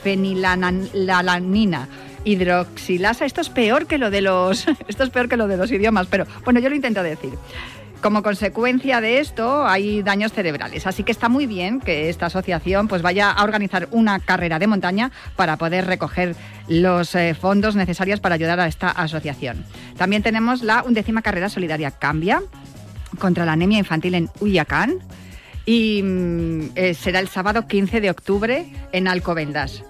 [0.04, 1.88] fenilalanina
[2.24, 3.26] hidroxilasa.
[3.26, 6.08] Esto es peor que lo de los esto es peor que lo de los idiomas,
[6.08, 7.34] pero bueno, yo lo intento decir.
[8.01, 12.88] Como consecuencia de esto hay daños cerebrales, así que está muy bien que esta asociación
[12.88, 16.36] pues vaya a organizar una carrera de montaña para poder recoger
[16.67, 19.65] los eh, fondos necesarios para ayudar a esta asociación.
[19.97, 22.43] También tenemos la undécima carrera solidaria Cambia
[23.19, 24.99] contra la anemia infantil en Uyacán
[25.65, 29.83] y mm, eh, será el sábado 15 de octubre en Alcobendas.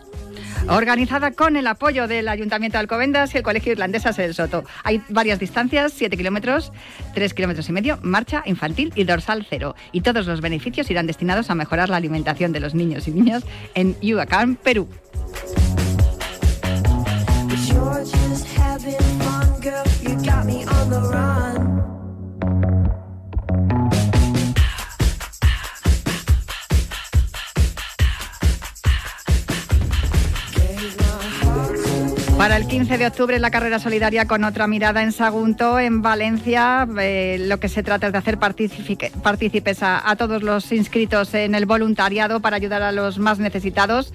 [0.69, 4.63] Organizada con el apoyo del Ayuntamiento de Alcobendas y el Colegio Irlandesas El Soto.
[4.83, 6.71] Hay varias distancias, 7 kilómetros,
[7.13, 9.75] 3 kilómetros y medio, marcha infantil y dorsal cero.
[9.91, 13.43] Y todos los beneficios irán destinados a mejorar la alimentación de los niños y niñas
[13.75, 14.87] en Yucatán, Perú.
[32.47, 36.87] Para el 15 de octubre la carrera solidaria con otra mirada en Sagunto, en Valencia.
[36.97, 41.33] Eh, lo que se trata es de hacer partícipe- partícipes a, a todos los inscritos
[41.33, 44.13] en el voluntariado para ayudar a los más necesitados.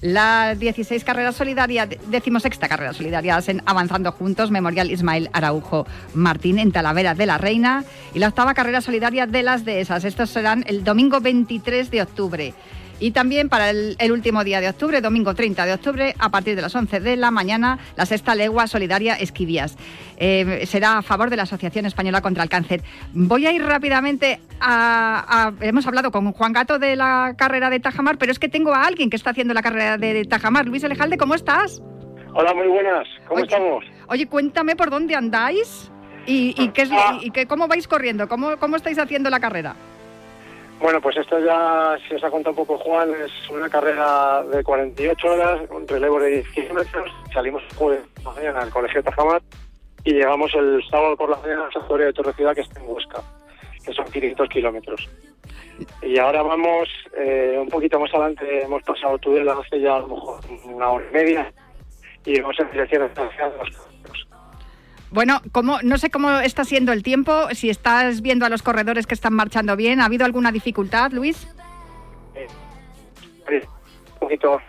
[0.00, 6.72] La 16 carrera solidaria, decimosexta carrera solidaria en Avanzando Juntos, Memorial Ismael Araujo Martín en
[6.72, 7.84] Talavera de la Reina.
[8.14, 10.04] Y la octava carrera solidaria de las dehesas.
[10.04, 12.54] Estos serán el domingo 23 de octubre.
[13.00, 16.54] Y también para el, el último día de octubre, domingo 30 de octubre, a partir
[16.56, 19.76] de las 11 de la mañana, la sexta legua solidaria Esquivias.
[20.16, 22.82] Eh, será a favor de la Asociación Española contra el Cáncer.
[23.12, 27.80] Voy a ir rápidamente a, a- Hemos hablado con Juan Gato de la carrera de
[27.80, 30.66] Tajamar, pero es que tengo a alguien que está haciendo la carrera de, Tajamar.
[30.66, 31.82] Luis Alejalde, ¿cómo estás?
[32.32, 33.06] Hola, muy buenas.
[33.28, 33.84] ¿Cómo Oye, estamos?
[34.08, 35.90] Oye, cuéntame por dónde andáis
[36.26, 36.90] y, y qué es,
[37.22, 39.74] y qué- cómo vais corriendo, cómo, cómo estáis haciendo la carrera.
[40.84, 44.62] Bueno, pues esto ya, si os ha contado un poco Juan, es una carrera de
[44.62, 47.10] 48 horas, un relevo de 10 kilómetros.
[47.32, 49.40] Salimos jueves por la mañana al Colegio de Tajamar
[50.04, 52.86] y llegamos el sábado por la mañana a la Santuario de Torre que está en
[52.86, 53.22] Huesca,
[53.82, 55.08] que son 500 kilómetros.
[56.02, 60.08] Y ahora vamos eh, un poquito más adelante, hemos pasado Tudela hace ya a lo
[60.08, 61.52] mejor una hora y media
[62.26, 63.10] y vamos en dirección
[63.58, 63.93] los
[65.10, 69.06] Bueno, ¿cómo, no sé cómo está siendo el tiempo, si estás viendo a los corredores
[69.06, 70.00] que están marchando bien.
[70.00, 71.46] ¿Ha habido alguna dificultad, Luis?
[74.12, 74.60] un poquito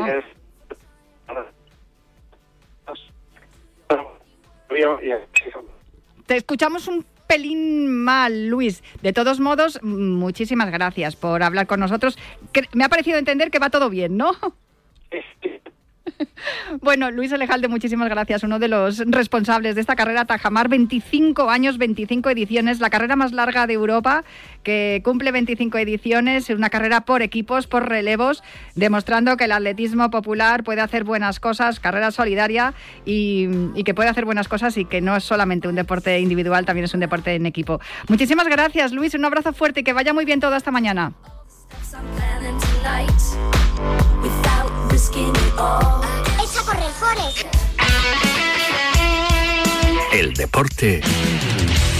[0.00, 0.08] Ah.
[0.08, 0.24] Es-
[6.26, 8.82] Te escuchamos un pelín mal, Luis.
[9.02, 12.18] De todos modos, muchísimas gracias por hablar con nosotros.
[12.52, 14.32] Que- Me ha parecido entender que va todo bien, ¿no?
[16.80, 18.42] Bueno, Luis Alejalde, muchísimas gracias.
[18.42, 23.32] Uno de los responsables de esta carrera Tajamar, 25 años, 25 ediciones, la carrera más
[23.32, 24.24] larga de Europa,
[24.62, 28.42] que cumple 25 ediciones, una carrera por equipos, por relevos,
[28.74, 34.08] demostrando que el atletismo popular puede hacer buenas cosas, carrera solidaria y, y que puede
[34.08, 37.34] hacer buenas cosas y que no es solamente un deporte individual, también es un deporte
[37.34, 37.80] en equipo.
[38.08, 39.14] Muchísimas gracias, Luis.
[39.14, 41.12] Un abrazo fuerte y que vaya muy bien todo esta mañana.
[44.94, 46.02] Planning tonight without risking it all.
[46.38, 47.46] Echa a correr, Forest.
[50.12, 51.00] El deporte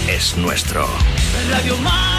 [0.08, 0.86] es nuestro.
[1.50, 2.13] Radio Marca.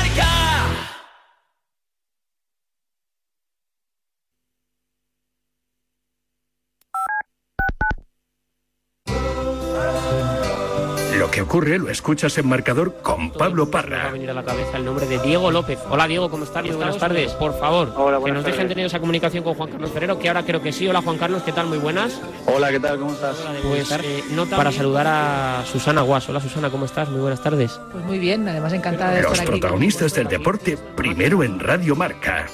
[11.36, 14.04] Que ocurre lo escuchas en marcador con Pablo Me Parra.
[14.04, 15.78] va a venir a la cabeza el nombre de Diego López.
[15.90, 16.64] Hola Diego, ¿cómo estás?
[16.64, 17.34] Muy buenas tardes.
[17.34, 20.44] Por favor, que buenas nos dejen tener esa comunicación con Juan Carlos Ferrero, que ahora
[20.44, 20.88] creo que sí.
[20.88, 21.68] Hola Juan Carlos, ¿qué tal?
[21.68, 22.22] Muy buenas.
[22.46, 23.00] Hola, ¿qué tal?
[23.00, 23.36] ¿Cómo estás?
[23.68, 26.30] Pues eh, nota para saludar a Susana Guas.
[26.30, 27.10] Hola Susana, ¿cómo estás?
[27.10, 27.82] Muy buenas tardes.
[27.92, 29.60] Pues muy bien, además encantada de Los estar aquí.
[29.60, 32.46] protagonistas del deporte primero en Radio Marca.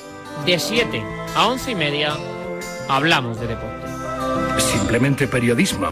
[0.43, 1.03] De 7
[1.35, 2.13] a 11 y media
[2.89, 3.87] hablamos de deporte.
[4.57, 5.91] Simplemente periodismo.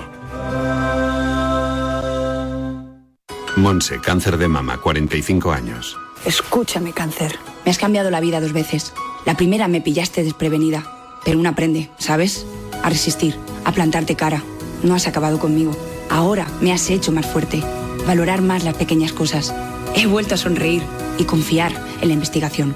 [3.59, 5.97] Monse, cáncer de mama, 45 años.
[6.25, 7.37] Escúchame, cáncer.
[7.65, 8.93] Me has cambiado la vida dos veces.
[9.25, 10.83] La primera me pillaste desprevenida,
[11.25, 12.45] pero uno aprende, ¿sabes?
[12.83, 13.35] A resistir,
[13.65, 14.41] a plantarte cara.
[14.81, 15.75] No has acabado conmigo.
[16.09, 17.61] Ahora me has hecho más fuerte.
[18.07, 19.53] Valorar más las pequeñas cosas.
[19.93, 20.81] He vuelto a sonreír
[21.17, 22.75] y confiar en la investigación.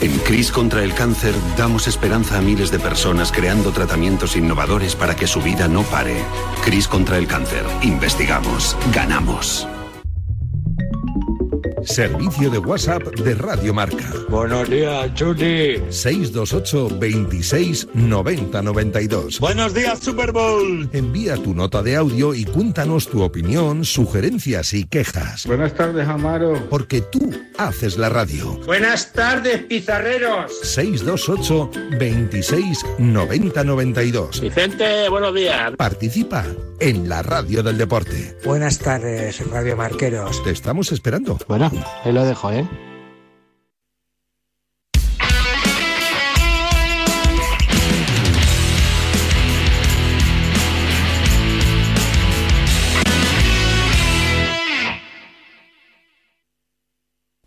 [0.00, 5.14] En CRIS contra el cáncer damos esperanza a miles de personas creando tratamientos innovadores para
[5.14, 6.16] que su vida no pare.
[6.64, 7.64] CRIS contra el cáncer.
[7.82, 8.76] Investigamos.
[8.92, 9.68] Ganamos.
[11.94, 14.10] Servicio de WhatsApp de Radio Marca.
[14.28, 15.76] Buenos días, Chuti.
[15.90, 19.38] 628 26 90 92.
[19.38, 20.90] Buenos días, Super Bowl.
[20.92, 25.46] Envía tu nota de audio y cuéntanos tu opinión, sugerencias y quejas.
[25.46, 26.68] Buenas tardes, Amaro.
[26.68, 28.58] Porque tú haces la radio.
[28.66, 30.50] Buenas tardes, pizarreros.
[30.62, 34.40] 628 26 90 92.
[34.40, 35.70] Vicente, buenos días.
[35.76, 36.44] Participa
[36.84, 38.36] en la radio del deporte.
[38.44, 40.42] Buenas tardes, Radio Marqueros.
[40.44, 41.38] Te estamos esperando.
[41.48, 41.70] Bueno,
[42.04, 42.68] ahí lo dejo, ¿eh?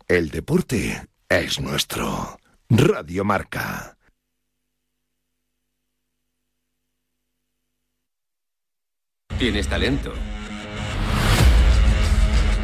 [0.08, 2.40] El deporte es nuestro.
[2.70, 3.97] Radio Marca.
[9.38, 10.12] Tienes talento.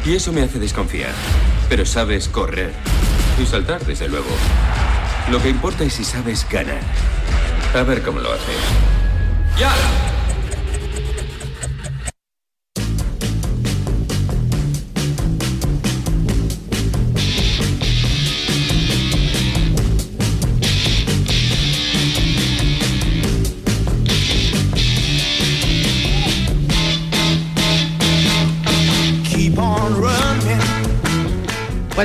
[0.05, 1.13] Y eso me hace desconfiar.
[1.69, 2.73] Pero sabes correr.
[3.41, 4.29] Y saltar, desde luego.
[5.31, 6.81] Lo que importa es si sabes ganar.
[7.73, 8.57] A ver cómo lo haces.
[9.57, 9.71] ¡Ya!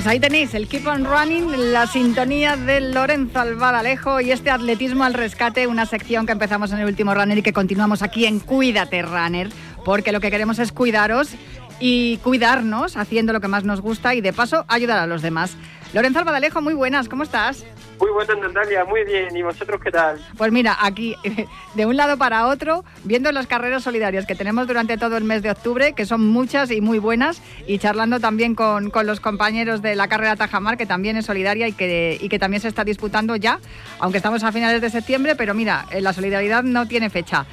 [0.00, 5.04] Pues ahí tenéis el Keep on Running, la sintonía de Lorenzo Albadalejo y este atletismo
[5.04, 8.40] al rescate, una sección que empezamos en el último runner y que continuamos aquí en
[8.40, 9.50] Cuídate Runner,
[9.84, 11.32] porque lo que queremos es cuidaros
[11.80, 15.54] y cuidarnos haciendo lo que más nos gusta y de paso ayudar a los demás.
[15.92, 17.66] Lorenzo Albadalejo, muy buenas, ¿cómo estás?
[18.00, 19.36] Muy buenas, Natalia, muy bien.
[19.36, 20.18] ¿Y vosotros qué tal?
[20.38, 21.14] Pues mira, aquí
[21.74, 25.42] de un lado para otro, viendo las carreras solidarias que tenemos durante todo el mes
[25.42, 29.82] de octubre, que son muchas y muy buenas, y charlando también con, con los compañeros
[29.82, 32.84] de la carrera Tajamar, que también es solidaria y que, y que también se está
[32.84, 33.60] disputando ya,
[33.98, 37.44] aunque estamos a finales de septiembre, pero mira, eh, la solidaridad no tiene fecha.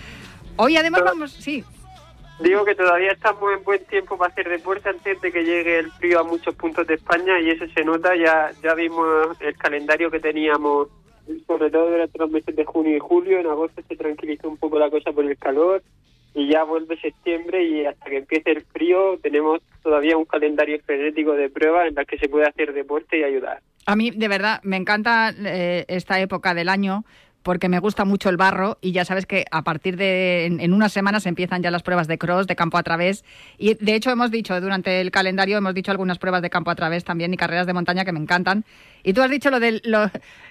[0.56, 1.64] Hoy además vamos, sí,
[2.40, 5.92] Digo que todavía estamos en buen tiempo para hacer deporte antes de que llegue el
[5.94, 8.16] frío a muchos puntos de España y eso se nota.
[8.16, 10.90] Ya, ya vimos el calendario que teníamos,
[11.48, 13.40] sobre todo durante los meses de junio y julio.
[13.40, 15.82] En agosto se tranquilizó un poco la cosa por el calor
[16.36, 21.32] y ya vuelve septiembre y hasta que empiece el frío tenemos todavía un calendario frenético
[21.32, 23.62] de pruebas en las que se puede hacer deporte y ayudar.
[23.88, 27.04] A mí, de verdad, me encanta eh, esta época del año
[27.48, 30.92] porque me gusta mucho el barro y ya sabes que a partir de en, unas
[30.92, 33.24] semanas empiezan ya las pruebas de cross, de campo a través.
[33.58, 36.76] Y de hecho hemos dicho durante el calendario hemos dicho algunas pruebas de campo a
[36.76, 38.66] través también y carreras de montaña que me encantan.
[39.02, 39.80] Y tú has dicho lo de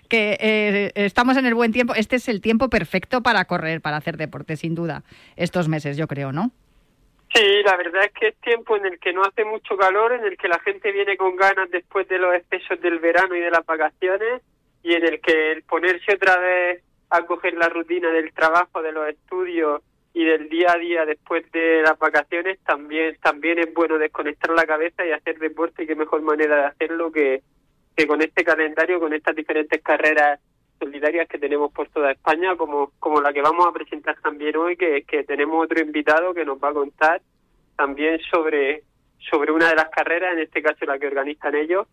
[0.09, 3.99] que eh, estamos en el buen tiempo, este es el tiempo perfecto para correr, para
[3.99, 5.03] hacer deporte sin duda
[5.37, 6.51] estos meses yo creo, ¿no?
[7.35, 10.25] Sí, la verdad es que es tiempo en el que no hace mucho calor, en
[10.25, 13.51] el que la gente viene con ganas después de los excesos del verano y de
[13.51, 14.41] las vacaciones
[14.87, 16.81] y en el que el ponerse otra vez
[17.11, 19.83] a coger la rutina del trabajo, de los estudios
[20.15, 24.65] y del día a día después de las vacaciones también también es bueno desconectar la
[24.65, 27.43] cabeza y hacer deporte y qué mejor manera de hacerlo que,
[27.97, 30.39] que con este calendario, con estas diferentes carreras
[30.79, 34.77] solidarias que tenemos por toda España, como, como la que vamos a presentar también hoy,
[34.77, 37.21] que, que tenemos otro invitado que nos va a contar
[37.77, 38.85] también sobre,
[39.19, 41.89] sobre una de las carreras, en este caso la que organizan ellos.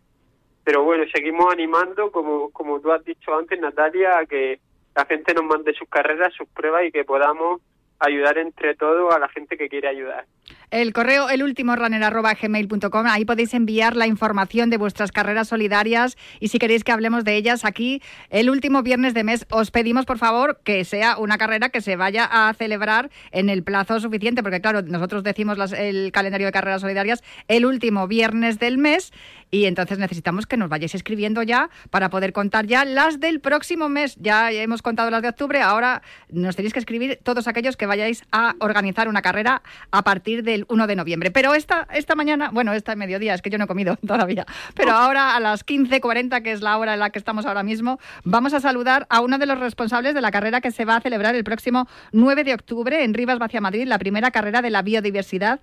[0.63, 4.59] Pero bueno, seguimos animando, como, como tú has dicho antes, Natalia, a que
[4.95, 7.61] la gente nos mande sus carreras, sus pruebas y que podamos
[7.99, 10.25] ayudar entre todos a la gente que quiere ayudar.
[10.71, 16.83] El correo elultimorunner.gmail.com, ahí podéis enviar la información de vuestras carreras solidarias y si queréis
[16.83, 20.83] que hablemos de ellas aquí el último viernes de mes, os pedimos por favor que
[20.83, 25.21] sea una carrera que se vaya a celebrar en el plazo suficiente, porque claro, nosotros
[25.23, 29.13] decimos las- el calendario de carreras solidarias el último viernes del mes
[29.51, 33.87] y entonces necesitamos que nos vayáis escribiendo ya para poder contar ya las del próximo
[33.87, 34.15] mes.
[34.19, 38.23] Ya hemos contado las de octubre, ahora nos tenéis que escribir todos aquellos que vayáis
[38.31, 41.29] a organizar una carrera a partir del 1 de noviembre.
[41.29, 44.91] Pero esta, esta mañana, bueno, esta mediodía, es que yo no he comido todavía, pero
[44.91, 48.53] ahora a las 15.40, que es la hora en la que estamos ahora mismo, vamos
[48.53, 51.35] a saludar a uno de los responsables de la carrera que se va a celebrar
[51.35, 55.59] el próximo 9 de octubre en Rivas Vacia Madrid, la primera carrera de la biodiversidad.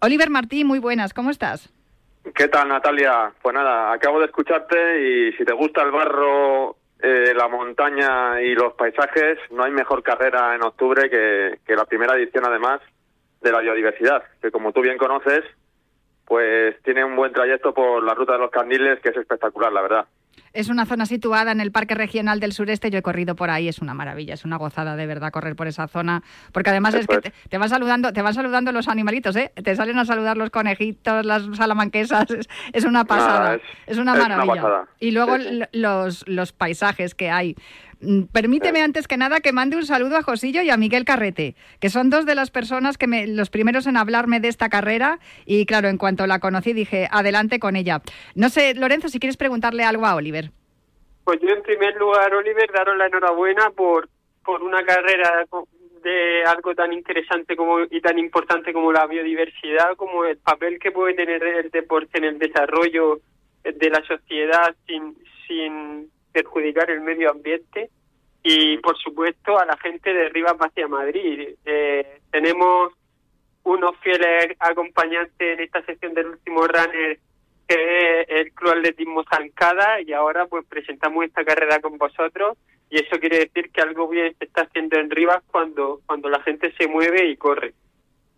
[0.00, 1.72] Oliver Martí, muy buenas, ¿cómo estás?
[2.34, 3.32] ¿Qué tal, Natalia?
[3.42, 8.54] Pues nada, acabo de escucharte y si te gusta el barro, eh, la montaña y
[8.54, 12.80] los paisajes, no hay mejor carrera en octubre que, que la primera edición, además,
[13.40, 15.44] de la biodiversidad, que como tú bien conoces,
[16.24, 19.82] pues tiene un buen trayecto por la ruta de los candiles, que es espectacular, la
[19.82, 20.06] verdad.
[20.52, 22.90] Es una zona situada en el Parque Regional del Sureste.
[22.90, 25.66] Yo he corrido por ahí, es una maravilla, es una gozada de verdad correr por
[25.68, 26.22] esa zona,
[26.52, 29.52] porque además es que te, te van saludando, te van saludando los animalitos, ¿eh?
[29.62, 34.14] Te salen a saludar los conejitos, las salamanquesas, es, es una pasada, es, es- una
[34.14, 34.84] maravilla.
[35.00, 37.54] y luego Sí, los los paisajes que hay.
[38.00, 41.56] Mm, Permíteme antes que nada que mande un saludo a Josillo y a Miguel Carrete,
[41.80, 45.18] que son dos de las personas que me, los primeros en hablarme de esta carrera
[45.46, 48.00] y claro, en cuanto la conocí dije, adelante con ella.
[48.36, 50.47] No sé, Lorenzo, si quieres preguntarle algo a Oliver.
[51.28, 54.08] Pues yo en primer lugar, Oliver, daros la enhorabuena por,
[54.42, 55.44] por una carrera
[56.02, 60.90] de algo tan interesante como y tan importante como la biodiversidad, como el papel que
[60.90, 63.20] puede tener el deporte en el desarrollo
[63.62, 67.90] de la sociedad sin, sin perjudicar el medio ambiente
[68.42, 71.56] y por supuesto a la gente de Rivas hacia Madrid.
[71.66, 72.94] Eh, tenemos
[73.64, 77.18] unos fieles acompañantes en esta sesión del último runner
[77.68, 82.56] que es el Club Atletismo Zancada y ahora pues presentamos esta carrera con vosotros
[82.90, 86.40] y eso quiere decir que algo bien se está haciendo en Rivas cuando, cuando la
[86.42, 87.74] gente se mueve y corre.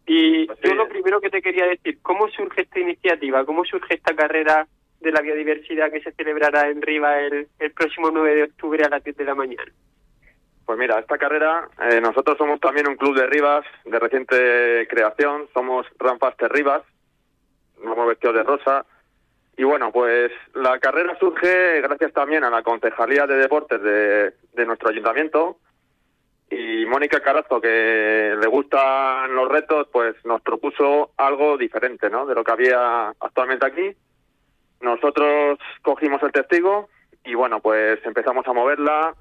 [0.06, 3.44] Y yo lo primero que te quería decir, ¿cómo surge esta iniciativa?
[3.44, 4.66] ¿Cómo surge esta carrera
[4.98, 8.88] de la biodiversidad que se celebrará en Rivas el, el próximo 9 de octubre a
[8.88, 9.72] las 10 de la mañana?
[10.66, 15.48] Pues mira, esta carrera, eh, nosotros somos también un club de Rivas de reciente creación,
[15.54, 16.82] somos Ranfaster Rivas,
[17.82, 18.84] nos hemos vestido de rosa.
[19.60, 24.64] Y bueno, pues la carrera surge gracias también a la Concejalía de Deportes de, de
[24.64, 25.58] nuestro ayuntamiento.
[26.48, 32.24] Y Mónica Carazo, que le gustan los retos, pues nos propuso algo diferente ¿no?
[32.24, 33.94] de lo que había actualmente aquí.
[34.80, 36.88] Nosotros cogimos el testigo
[37.22, 39.14] y bueno, pues empezamos a moverla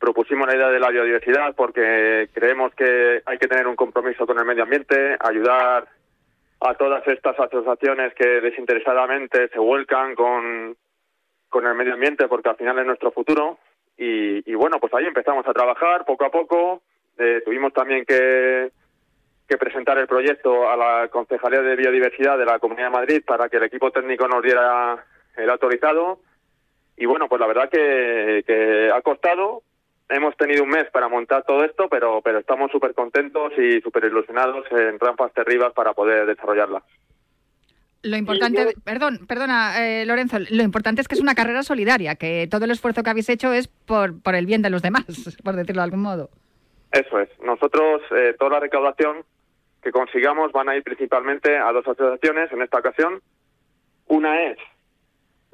[0.00, 4.38] propusimos la idea de la biodiversidad porque creemos que hay que tener un compromiso con
[4.38, 5.88] el medio ambiente, ayudar
[6.60, 10.76] a todas estas asociaciones que desinteresadamente se vuelcan con,
[11.48, 13.58] con el medio ambiente porque al final es nuestro futuro.
[13.96, 16.82] Y, y bueno, pues ahí empezamos a trabajar poco a poco.
[17.16, 18.70] Eh, tuvimos también que,
[19.48, 23.48] que presentar el proyecto a la Concejalía de Biodiversidad de la Comunidad de Madrid para
[23.48, 25.04] que el equipo técnico nos diera
[25.36, 26.20] el autorizado.
[26.96, 29.62] Y bueno, pues la verdad que, que ha costado,
[30.08, 34.04] hemos tenido un mes para montar todo esto, pero, pero estamos súper contentos y súper
[34.04, 36.82] ilusionados en Rampas Rivas para poder desarrollarla.
[38.02, 42.46] Lo importante, perdón, perdona, eh, Lorenzo, lo importante es que es una carrera solidaria, que
[42.48, 45.04] todo el esfuerzo que habéis hecho es por, por el bien de los demás,
[45.44, 46.30] por decirlo de algún modo.
[46.92, 47.28] Eso es.
[47.40, 49.24] Nosotros, eh, toda la recaudación
[49.82, 53.20] que consigamos van a ir principalmente a dos asociaciones en esta ocasión.
[54.06, 54.58] Una es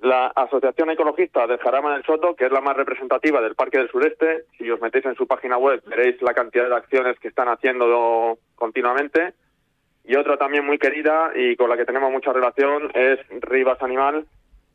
[0.04, 3.88] la Asociación Ecologista del Jarama del Soto, que es la más representativa del Parque del
[3.90, 4.44] Sureste.
[4.58, 8.38] Si os metéis en su página web veréis la cantidad de acciones que están haciendo
[8.54, 9.32] continuamente.
[10.04, 14.26] Y otra también muy querida y con la que tenemos mucha relación es Rivas Animal,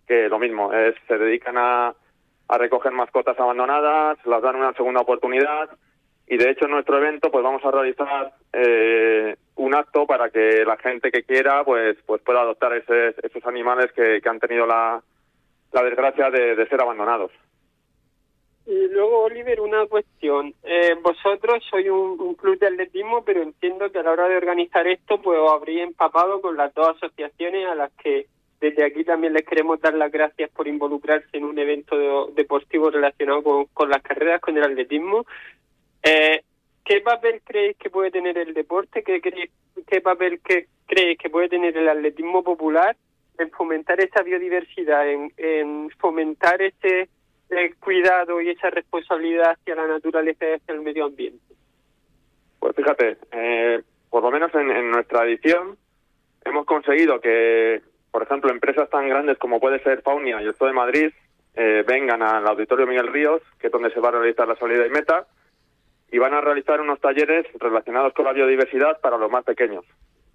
[0.08, 1.94] que lo mismo, es, se dedican a,
[2.48, 5.70] a recoger mascotas abandonadas, las dan una segunda oportunidad
[6.28, 10.64] y de hecho en nuestro evento pues vamos a realizar eh, un acto para que
[10.66, 14.66] la gente que quiera pues pues pueda adoptar ese- esos animales que, que han tenido
[14.66, 15.02] la,
[15.72, 17.32] la desgracia de, ser abandonados.
[18.66, 20.54] Y luego, Oliver, una cuestión.
[20.64, 24.38] Eh, vosotros sois un, un club de atletismo, pero entiendo que a la hora de
[24.38, 28.28] organizar esto, pues os habréis empapado con las dos asociaciones a las que
[28.62, 32.90] desde aquí también les queremos dar las gracias por involucrarse en un evento de- deportivo
[32.92, 33.42] relacionado
[33.74, 35.26] con, las carreras, con el atletismo.
[36.04, 36.42] Eh,
[36.84, 39.02] ¿Qué papel creéis que puede tener el deporte?
[39.04, 39.52] ¿Qué, creéis-
[39.88, 42.96] qué papel que, creéis que puede tener el atletismo popular
[43.40, 47.10] en fomentar esa biodiversidad, en, en fomentar ese
[47.50, 51.56] eh, cuidado y esa responsabilidad hacia la naturaleza y hacia el medio ambiente?
[52.60, 55.78] Pues fíjate, eh, por lo menos en, en nuestra edición,
[56.46, 57.82] hemos conseguido que,
[58.12, 61.12] por ejemplo, empresas tan grandes como puede ser Faunia y el Zoo de Madrid
[61.56, 64.86] eh, vengan al Auditorio Miguel Ríos, que es donde se va a realizar la salida
[64.86, 65.28] y meta,
[66.12, 69.86] y van a realizar unos talleres relacionados con la biodiversidad para los más pequeños.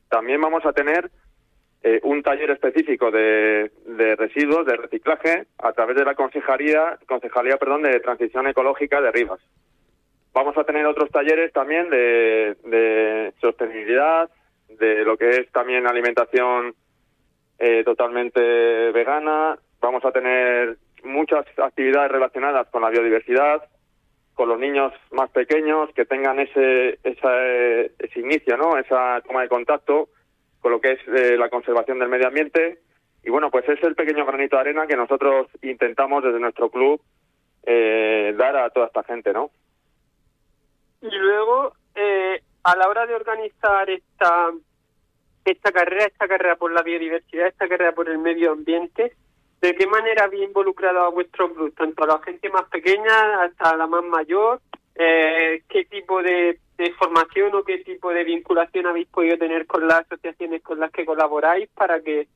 [0.09, 1.11] También vamos a tener
[1.87, 3.71] eh, un taller específico de,
[4.17, 9.41] residuos, de reciclaje, a través de la Concejalía, Concejalía perdón, de Transición Ecológica de Rivas.
[10.33, 14.31] Vamos a tener otros talleres también de, de sostenibilidad,
[14.71, 16.75] de lo que es también alimentación
[17.59, 18.41] eh, totalmente
[18.93, 19.59] vegana.
[19.83, 23.63] Vamos a tener muchas actividades relacionadas con la biodiversidad,
[24.33, 28.79] con los niños más pequeños que tengan ese, esa, eh, ese inicio, ¿no?
[28.79, 30.09] Esa toma de contacto
[30.65, 32.79] con lo que es eh, la conservación del medio ambiente.
[33.23, 37.03] Y bueno, pues es el pequeño granito de arena que nosotros intentamos desde nuestro club
[37.65, 39.51] eh, dar a toda esta gente, ¿no?
[41.03, 44.53] Y luego, eh, a la hora de organizar esta
[45.45, 49.15] esta carrera, esta carrera por la biodiversidad, esta carrera por el medio ambiente,
[49.61, 53.77] ¿de qué manera habéis involucrado a vuestro club, tanto a la gente más pequeña hasta
[53.77, 54.63] la más mayor?
[54.97, 59.87] Eh, ¿Qué tipo de, de formación o qué tipo de vinculación habéis podido tener con
[59.87, 62.27] las asociaciones con las que colaboráis para que,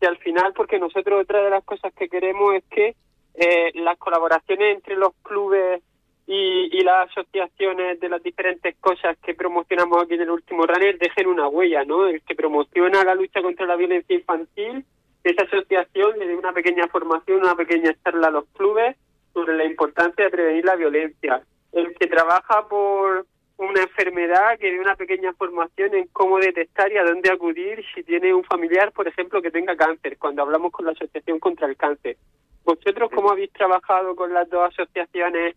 [0.00, 2.94] al final, porque nosotros otra de las cosas que queremos es que
[3.34, 5.82] eh, las colaboraciones entre los clubes
[6.26, 10.98] y, y las asociaciones de las diferentes cosas que promocionamos aquí en el último runner
[10.98, 12.06] dejen una huella, ¿no?
[12.06, 14.84] El que promociona la lucha contra la violencia infantil,
[15.22, 18.96] esa asociación le dé una pequeña formación, una pequeña charla a los clubes
[19.32, 21.42] sobre la importancia de prevenir la violencia.
[21.74, 26.98] El que trabaja por una enfermedad, que dé una pequeña formación en cómo detectar y
[26.98, 30.86] a dónde acudir si tiene un familiar, por ejemplo, que tenga cáncer, cuando hablamos con
[30.86, 32.16] la Asociación contra el Cáncer.
[32.64, 35.54] ¿Vosotros cómo habéis trabajado con las dos asociaciones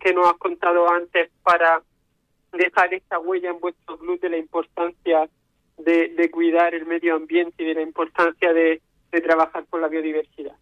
[0.00, 1.82] que, nos has contado antes para
[2.52, 5.28] dejar esta huella en vuestro club de la importancia
[5.78, 9.88] de, de cuidar el medio ambiente y de la importancia de, de trabajar por la
[9.88, 10.56] biodiversidad?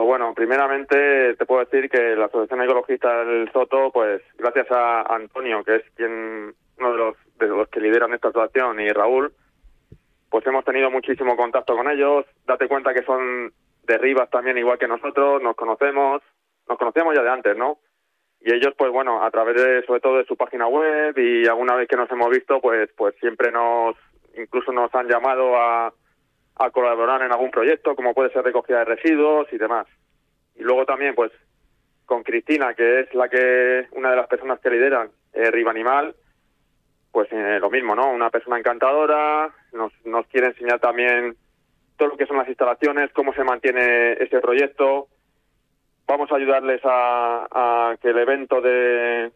[0.00, 5.02] Pues bueno, primeramente te puedo decir que la Asociación Ecologista del Soto, pues gracias a
[5.14, 9.30] Antonio, que es quien uno de los, de los que lideran esta asociación, y Raúl,
[10.30, 12.24] pues hemos tenido muchísimo contacto con ellos.
[12.46, 16.22] Date cuenta que son de Rivas también, igual que nosotros, nos conocemos,
[16.66, 17.76] nos conocíamos ya de antes, ¿no?
[18.40, 21.74] Y ellos, pues bueno, a través de, sobre todo de su página web y alguna
[21.74, 23.96] vez que nos hemos visto, pues, pues siempre nos,
[24.34, 25.92] incluso nos han llamado a,
[26.56, 29.86] a colaborar en algún proyecto, como puede ser recogida de residuos y demás.
[30.56, 31.32] Y luego también, pues,
[32.04, 36.14] con Cristina, que es la que, una de las personas que lideran eh, Riva Animal,
[37.12, 38.10] pues eh, lo mismo, ¿no?
[38.10, 41.36] Una persona encantadora, nos, nos quiere enseñar también
[41.96, 45.08] todo lo que son las instalaciones, cómo se mantiene ese proyecto.
[46.06, 49.30] Vamos a ayudarles a, a que el evento de,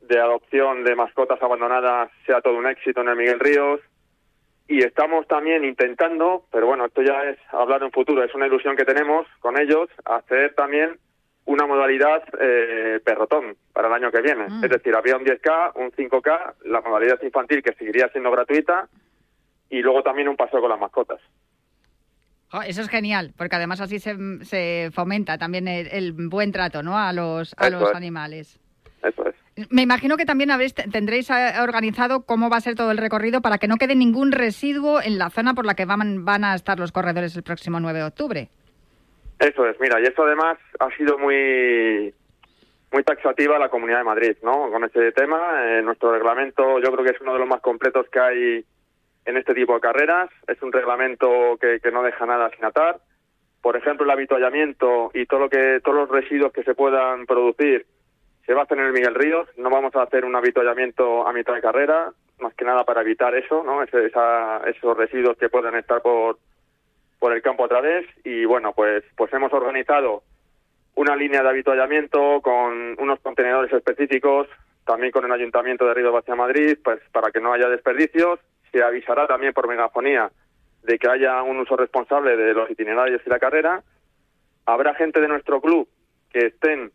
[0.00, 3.80] de adopción de mascotas abandonadas sea todo un éxito en el Miguel Ríos.
[4.68, 8.76] Y estamos también intentando, pero bueno, esto ya es hablar en futuro, es una ilusión
[8.76, 10.98] que tenemos con ellos, hacer también
[11.46, 14.44] una modalidad eh, perrotón para el año que viene.
[14.62, 18.86] Es decir, había un 10K, un 5K, la modalidad infantil que seguiría siendo gratuita
[19.70, 21.20] y luego también un paseo con las mascotas.
[22.66, 26.98] Eso es genial, porque además así se, se fomenta también el, el buen trato ¿no?
[26.98, 27.96] a los, a Eso los es.
[27.96, 28.60] animales.
[29.02, 29.34] Eso es.
[29.70, 33.40] Me imagino que también habréis, tendréis eh, organizado cómo va a ser todo el recorrido
[33.40, 36.54] para que no quede ningún residuo en la zona por la que van, van a
[36.54, 38.48] estar los corredores el próximo 9 de octubre.
[39.38, 42.14] Eso es, mira, y eso además ha sido muy
[42.90, 44.70] muy taxativa la Comunidad de Madrid, ¿no?
[44.70, 48.06] Con este tema, eh, nuestro reglamento yo creo que es uno de los más completos
[48.10, 48.64] que hay
[49.26, 50.30] en este tipo de carreras.
[50.46, 53.00] Es un reglamento que, que no deja nada sin atar.
[53.60, 57.84] Por ejemplo, el avituallamiento y todo lo que todos los residuos que se puedan producir
[58.48, 59.46] se va a hacer el Miguel Ríos.
[59.58, 63.34] No vamos a hacer un avituallamiento a mitad de carrera, más que nada para evitar
[63.34, 63.82] eso, ¿no?
[63.82, 66.38] Esos residuos que puedan estar por
[67.18, 70.22] por el campo otra vez y bueno pues pues hemos organizado
[70.94, 74.46] una línea de avituallamiento con unos contenedores específicos
[74.86, 78.38] también con el ayuntamiento de Río hacia Madrid pues para que no haya desperdicios
[78.70, 80.30] se avisará también por megafonía
[80.84, 83.82] de que haya un uso responsable de los itinerarios y la carrera
[84.64, 85.88] habrá gente de nuestro club
[86.30, 86.92] que estén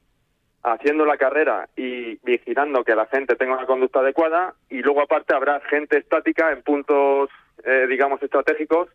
[0.63, 5.35] haciendo la carrera y vigilando que la gente tenga una conducta adecuada y luego aparte
[5.35, 7.29] habrá gente estática en puntos
[7.63, 8.89] eh, digamos estratégicos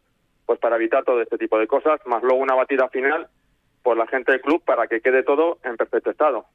[0.47, 3.29] pues para evitar todo este tipo de cosas, más luego una batida final
[3.83, 6.47] por la gente del club para que quede todo en perfecto estado.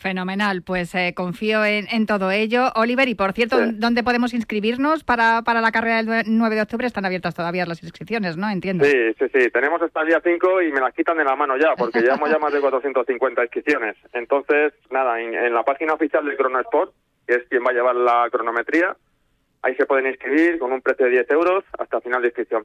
[0.00, 2.72] Fenomenal, pues eh, confío en, en todo ello.
[2.74, 3.70] Oliver, y por cierto, Sí.
[3.74, 6.86] ¿dónde podemos inscribirnos para, para la carrera del nue- 9 de octubre?
[6.86, 8.48] Están abiertas todavía las inscripciones, ¿no?
[8.48, 8.86] Entiendo.
[8.86, 11.58] Sí, sí, sí, tenemos hasta el día 5 y me las quitan de la mano
[11.58, 13.96] ya, porque llevamos ya más de 450 inscripciones.
[14.14, 16.94] Entonces, nada, en, en la página oficial del Cronosport,
[17.26, 18.96] que es quien va a llevar la cronometría,
[19.60, 22.64] ahí se pueden inscribir con un precio de 10 euros hasta final de inscripción.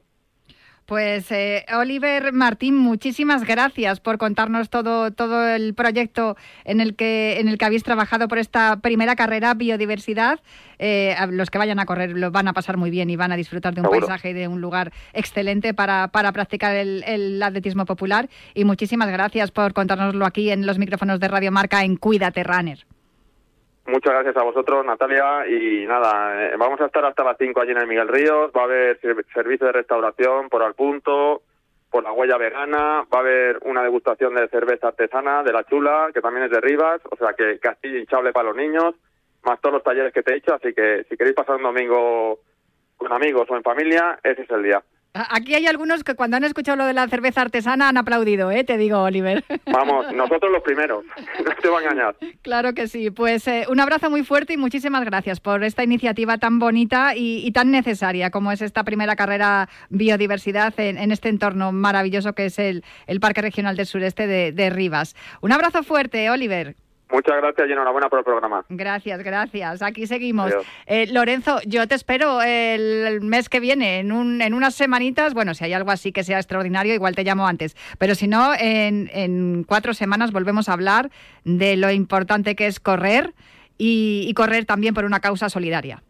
[0.86, 7.40] Pues eh, Oliver Martín, muchísimas gracias por contarnos todo todo el proyecto en el que
[7.40, 10.38] en el que habéis trabajado por esta primera carrera biodiversidad.
[10.78, 13.36] Eh, los que vayan a correr lo van a pasar muy bien y van a
[13.36, 14.06] disfrutar de un Seguro.
[14.06, 18.28] paisaje y de un lugar excelente para, para practicar el, el atletismo popular.
[18.54, 22.86] Y muchísimas gracias por contárnoslo aquí en los micrófonos de Radio Marca en Cuídate Runner.
[23.86, 25.46] Muchas gracias a vosotros, Natalia.
[25.48, 28.50] Y nada, eh, vamos a estar hasta las 5 allí en el Miguel Ríos.
[28.56, 31.42] Va a haber ser- servicio de restauración por al punto,
[31.90, 33.04] por la huella vegana.
[33.12, 36.60] Va a haber una degustación de cerveza artesana de la Chula, que también es de
[36.60, 37.00] Rivas.
[37.10, 38.94] O sea que castillo hinchable para los niños,
[39.44, 40.54] más todos los talleres que te he hecho.
[40.54, 42.40] Así que si queréis pasar un domingo
[42.96, 44.82] con amigos o en familia, ese es el día.
[45.30, 48.64] Aquí hay algunos que cuando han escuchado lo de la cerveza artesana han aplaudido, ¿eh?
[48.64, 49.44] te digo, Oliver.
[49.66, 51.04] Vamos, nosotros los primeros.
[51.46, 52.16] No te va a engañar.
[52.42, 53.10] Claro que sí.
[53.10, 57.46] Pues eh, un abrazo muy fuerte y muchísimas gracias por esta iniciativa tan bonita y,
[57.46, 62.46] y tan necesaria como es esta primera carrera biodiversidad en, en este entorno maravilloso que
[62.46, 65.14] es el, el Parque Regional del Sureste de, de Rivas.
[65.40, 66.74] Un abrazo fuerte, Oliver.
[67.08, 68.64] Muchas gracias y enhorabuena por el programa.
[68.68, 69.80] Gracias, gracias.
[69.80, 70.52] Aquí seguimos.
[70.86, 75.32] Eh, Lorenzo, yo te espero el mes que viene, en, un, en unas semanitas.
[75.32, 77.76] Bueno, si hay algo así que sea extraordinario, igual te llamo antes.
[77.98, 81.10] Pero si no, en, en cuatro semanas volvemos a hablar
[81.44, 83.34] de lo importante que es correr
[83.78, 86.02] y, y correr también por una causa solidaria.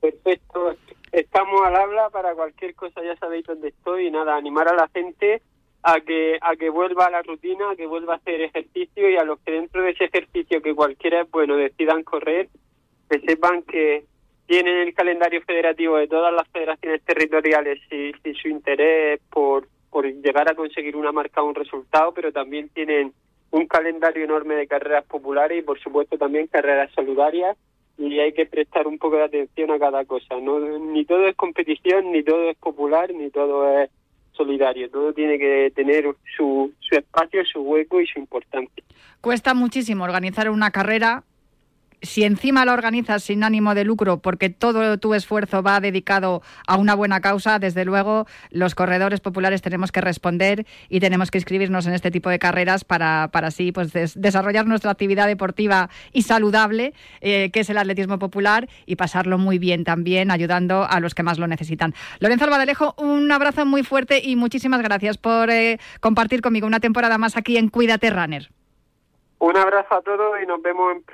[0.00, 0.74] Perfecto.
[1.12, 4.08] Estamos al habla para cualquier cosa, ya sabéis dónde estoy.
[4.08, 5.42] Y nada, animar a la gente
[5.82, 9.16] a que a que vuelva a la rutina, a que vuelva a hacer ejercicio y
[9.16, 12.48] a los que dentro de ese ejercicio que cualquiera es bueno decidan correr,
[13.08, 14.04] que sepan que
[14.46, 20.50] tienen el calendario federativo de todas las federaciones territoriales y, su interés por, por llegar
[20.50, 23.12] a conseguir una marca o un resultado, pero también tienen
[23.50, 27.56] un calendario enorme de carreras populares y por supuesto también carreras solidarias
[27.98, 30.40] y hay que prestar un poco de atención a cada cosa.
[30.40, 33.90] No, ni todo es competición, ni todo es popular, ni todo es
[34.38, 34.88] solidario.
[34.88, 38.82] Todo tiene que tener su, su espacio, su hueco y su importancia.
[39.20, 41.24] Cuesta muchísimo organizar una carrera.
[42.00, 46.76] Si encima la organizas sin ánimo de lucro, porque todo tu esfuerzo va dedicado a
[46.76, 51.86] una buena causa, desde luego los corredores populares tenemos que responder y tenemos que inscribirnos
[51.86, 56.22] en este tipo de carreras para, para así pues, des- desarrollar nuestra actividad deportiva y
[56.22, 61.14] saludable, eh, que es el atletismo popular, y pasarlo muy bien también, ayudando a los
[61.14, 61.94] que más lo necesitan.
[62.20, 67.18] Lorenzo Albadalejo, un abrazo muy fuerte y muchísimas gracias por eh, compartir conmigo una temporada
[67.18, 68.48] más aquí en Cuídate Runner.
[69.40, 71.04] Un abrazo a todos y nos vemos en,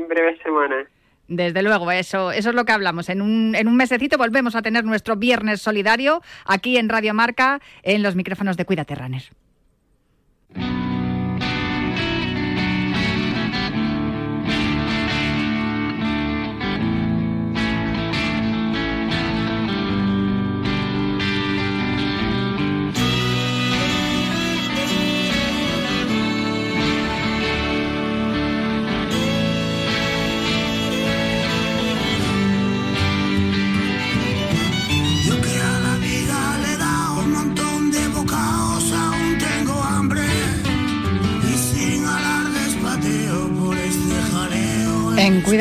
[0.00, 0.86] en breves semanas.
[1.28, 3.08] Desde luego, eso, eso es lo que hablamos.
[3.08, 7.60] En un, en un mesecito volvemos a tener nuestro viernes solidario aquí en Radio Marca,
[7.82, 9.22] en los micrófonos de Cuídate Runner.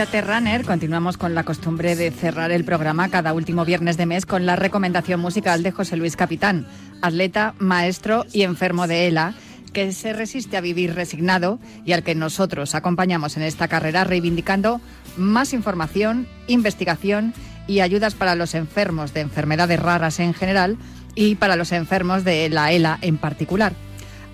[0.05, 4.27] Cuídate Runner continuamos con la costumbre de cerrar el programa cada último viernes de mes
[4.27, 6.67] con la recomendación musical de José Luis Capitán,
[7.01, 9.33] atleta, maestro y enfermo de ELA,
[9.73, 14.79] que se resiste a vivir resignado y al que nosotros acompañamos en esta carrera reivindicando
[15.17, 17.33] más información, investigación
[17.65, 20.77] y ayudas para los enfermos de enfermedades raras en general
[21.15, 23.73] y para los enfermos de la ELA en particular.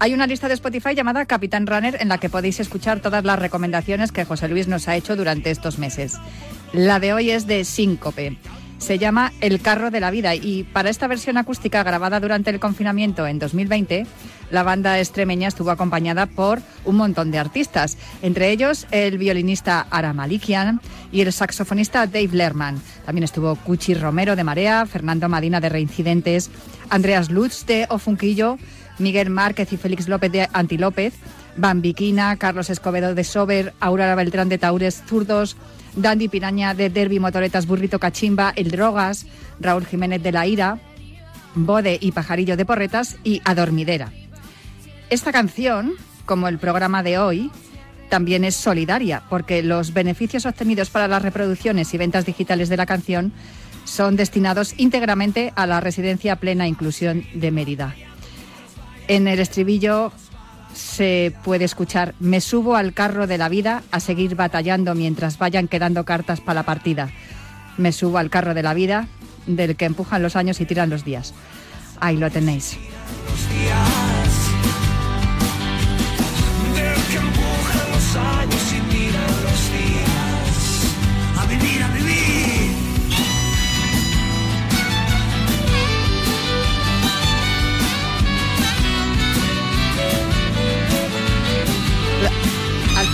[0.02, 3.38] Hay una lista de Spotify llamada Capitán Runner en la que podéis escuchar todas las
[3.38, 6.18] recomendaciones que José Luis nos ha hecho durante estos meses.
[6.74, 8.36] La de hoy es de Síncope.
[8.80, 12.60] Se llama El carro de la vida y para esta versión acústica grabada durante el
[12.60, 14.08] confinamiento en 2020,
[14.50, 20.14] la banda extremeña estuvo acompañada por un montón de artistas, entre ellos el violinista Ara
[20.14, 20.82] Malikian
[21.12, 22.82] y el saxofonista Dave Lerman.
[23.06, 26.50] También estuvo Cuchi Romero de Marea, Fernando Madina de Reincidentes,
[26.90, 28.58] Andreas Lutz de Ofunquillo,
[29.02, 31.14] Miguel Márquez y Félix López de Antilópez,
[31.58, 35.58] Bambiquina, Carlos Escobedo de Sober, Aurora Beltrán de Taures Zurdos,
[35.96, 39.26] Dandy Piraña de Derby Motoretas Burrito Cachimba, El Drogas,
[39.60, 40.80] Raúl Jiménez de La Ira,
[41.56, 44.12] Bode y Pajarillo de Porretas y Adormidera.
[45.10, 45.94] Esta canción,
[46.26, 47.52] como el programa de hoy,
[48.10, 52.86] también es solidaria, porque los beneficios obtenidos para las reproducciones y ventas digitales de la
[52.86, 53.34] canción
[53.84, 57.96] son destinados íntegramente a la Residencia Plena Inclusión de Mérida.
[59.08, 60.12] En el estribillo
[60.74, 65.68] se puede escuchar Me subo al carro de la vida a seguir batallando mientras vayan
[65.68, 67.10] quedando cartas para la partida.
[67.78, 69.08] Me subo al carro de la vida,
[69.48, 71.34] del que empujan los años y tiran los días.
[72.00, 72.78] Ahí lo tenéis.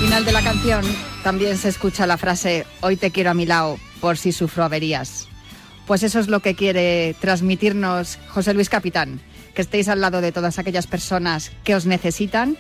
[0.08, 0.86] Final de la canción
[1.22, 5.28] también se escucha la frase Hoy te quiero a mi lado por si sufro averías.
[5.86, 9.20] Pues eso es lo que quiere transmitirnos José Luis Capitán,
[9.54, 12.56] que estéis al lado de todas aquellas personas que os necesitan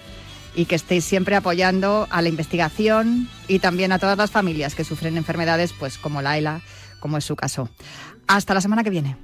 [0.55, 4.83] y que estéis siempre apoyando a la investigación y también a todas las familias que
[4.83, 6.59] sufren enfermedades pues como la ELA,
[6.99, 7.69] como es su caso.
[8.27, 9.15] Hasta la semana que viene.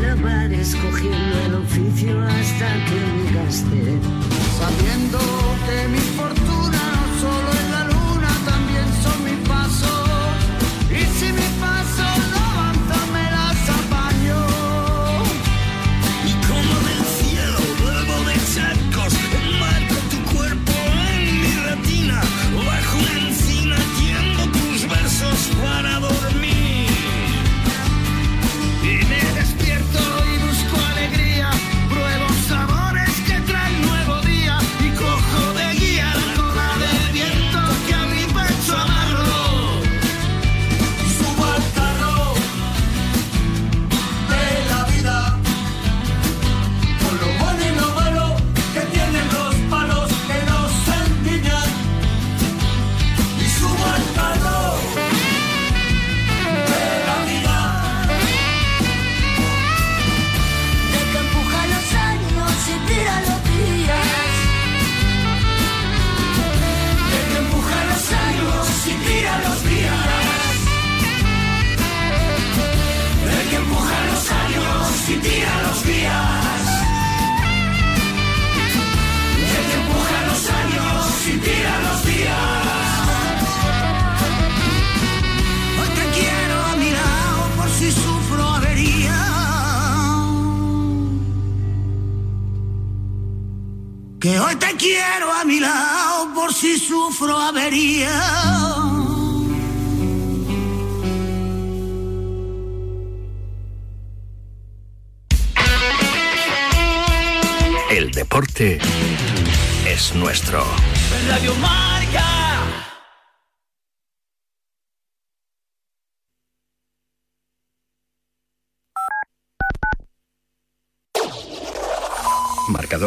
[0.00, 3.98] Mis malabares, cogiendo el oficio hasta que me gaste.
[4.58, 5.18] Sabiendo
[5.66, 6.49] que mi fortuna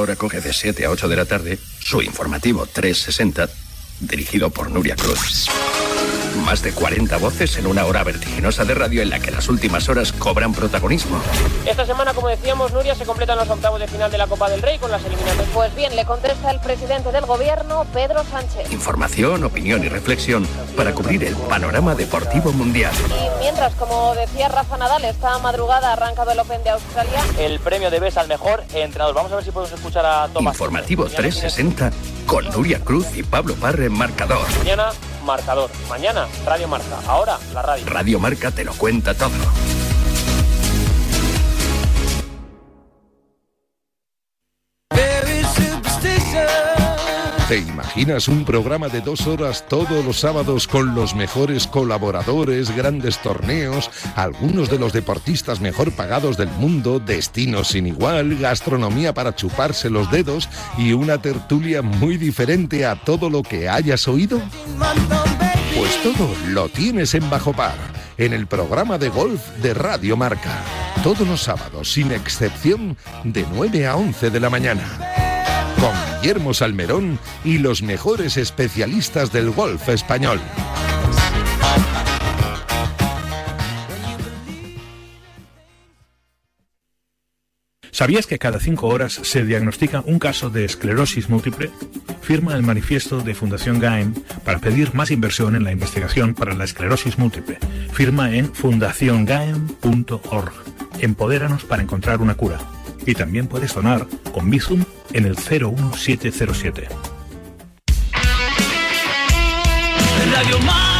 [0.03, 3.47] Marcador acoge de 7 a 8 de la tarde su informativo 360,
[4.01, 5.47] dirigido por Nuria Cruz.
[6.35, 9.87] Más de 40 voces en una hora vertiginosa de radio en la que las últimas
[9.87, 11.19] horas cobran protagonismo.
[11.65, 14.61] Esta semana, como decíamos, Nuria, se completan los octavos de final de la Copa del
[14.61, 15.47] Rey con las eliminatorias.
[15.53, 18.71] Pues bien, le contesta el presidente del gobierno, Pedro Sánchez.
[18.71, 22.93] Información, opinión y reflexión para cubrir el panorama deportivo mundial.
[23.09, 27.23] Y mientras, como decía Rafa Nadal, esta madrugada ha arrancado el Open de Australia.
[27.37, 29.13] El premio de BES al mejor entrenador.
[29.13, 30.55] Vamos a ver si podemos escuchar a Tomás.
[30.55, 31.91] Informativo 360
[32.25, 34.47] con Nuria Cruz y Pablo Parre en marcador.
[34.59, 34.89] Mañana,
[35.23, 35.69] marcador.
[35.89, 36.99] Mañana, Radio Marca.
[37.07, 37.85] Ahora, la radio.
[37.87, 39.31] Radio Marca te lo cuenta todo.
[47.47, 53.19] ¿Te imaginas un programa de dos horas todos los sábados con los mejores colaboradores, grandes
[53.19, 59.89] torneos, algunos de los deportistas mejor pagados del mundo, destinos sin igual, gastronomía para chuparse
[59.89, 64.41] los dedos y una tertulia muy diferente a todo lo que hayas oído?
[65.77, 67.77] Pues todo lo tienes en Bajo Par,
[68.17, 70.63] en el programa de golf de Radio Marca.
[71.03, 74.83] Todos los sábados, sin excepción, de 9 a 11 de la mañana.
[76.23, 80.39] Guillermo Salmerón y los mejores especialistas del golf español.
[87.91, 91.69] ¿Sabías que cada cinco horas se diagnostica un caso de esclerosis múltiple?
[92.21, 94.13] Firma el manifiesto de Fundación GAEM
[94.45, 97.59] para pedir más inversión en la investigación para la esclerosis múltiple.
[97.91, 100.53] Firma en fundaciongaem.org.
[101.01, 102.61] Empodéranos para encontrar una cura.
[103.05, 104.83] Y también puedes donar con Bizum
[105.13, 106.87] en el 01707.
[110.31, 110.92] Radio Marca.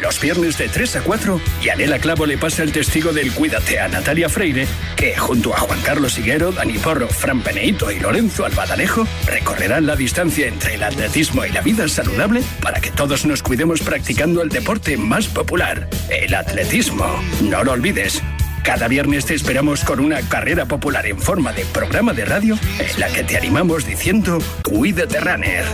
[0.00, 3.80] Los viernes de 3 a 4 y Anela Clavo le pasa el testigo del Cuídate
[3.80, 8.44] a Natalia Freire, que junto a Juan Carlos Higuero, Dani Porro, Fran Peneito y Lorenzo
[8.44, 13.42] Albadalejo recorrerán la distancia entre el atletismo y la vida saludable para que todos nos
[13.42, 17.06] cuidemos practicando el deporte más popular, el atletismo.
[17.42, 18.22] No lo olvides.
[18.62, 23.00] Cada viernes te esperamos con una carrera popular en forma de programa de radio en
[23.00, 25.64] la que te animamos diciendo Cuídate Runner.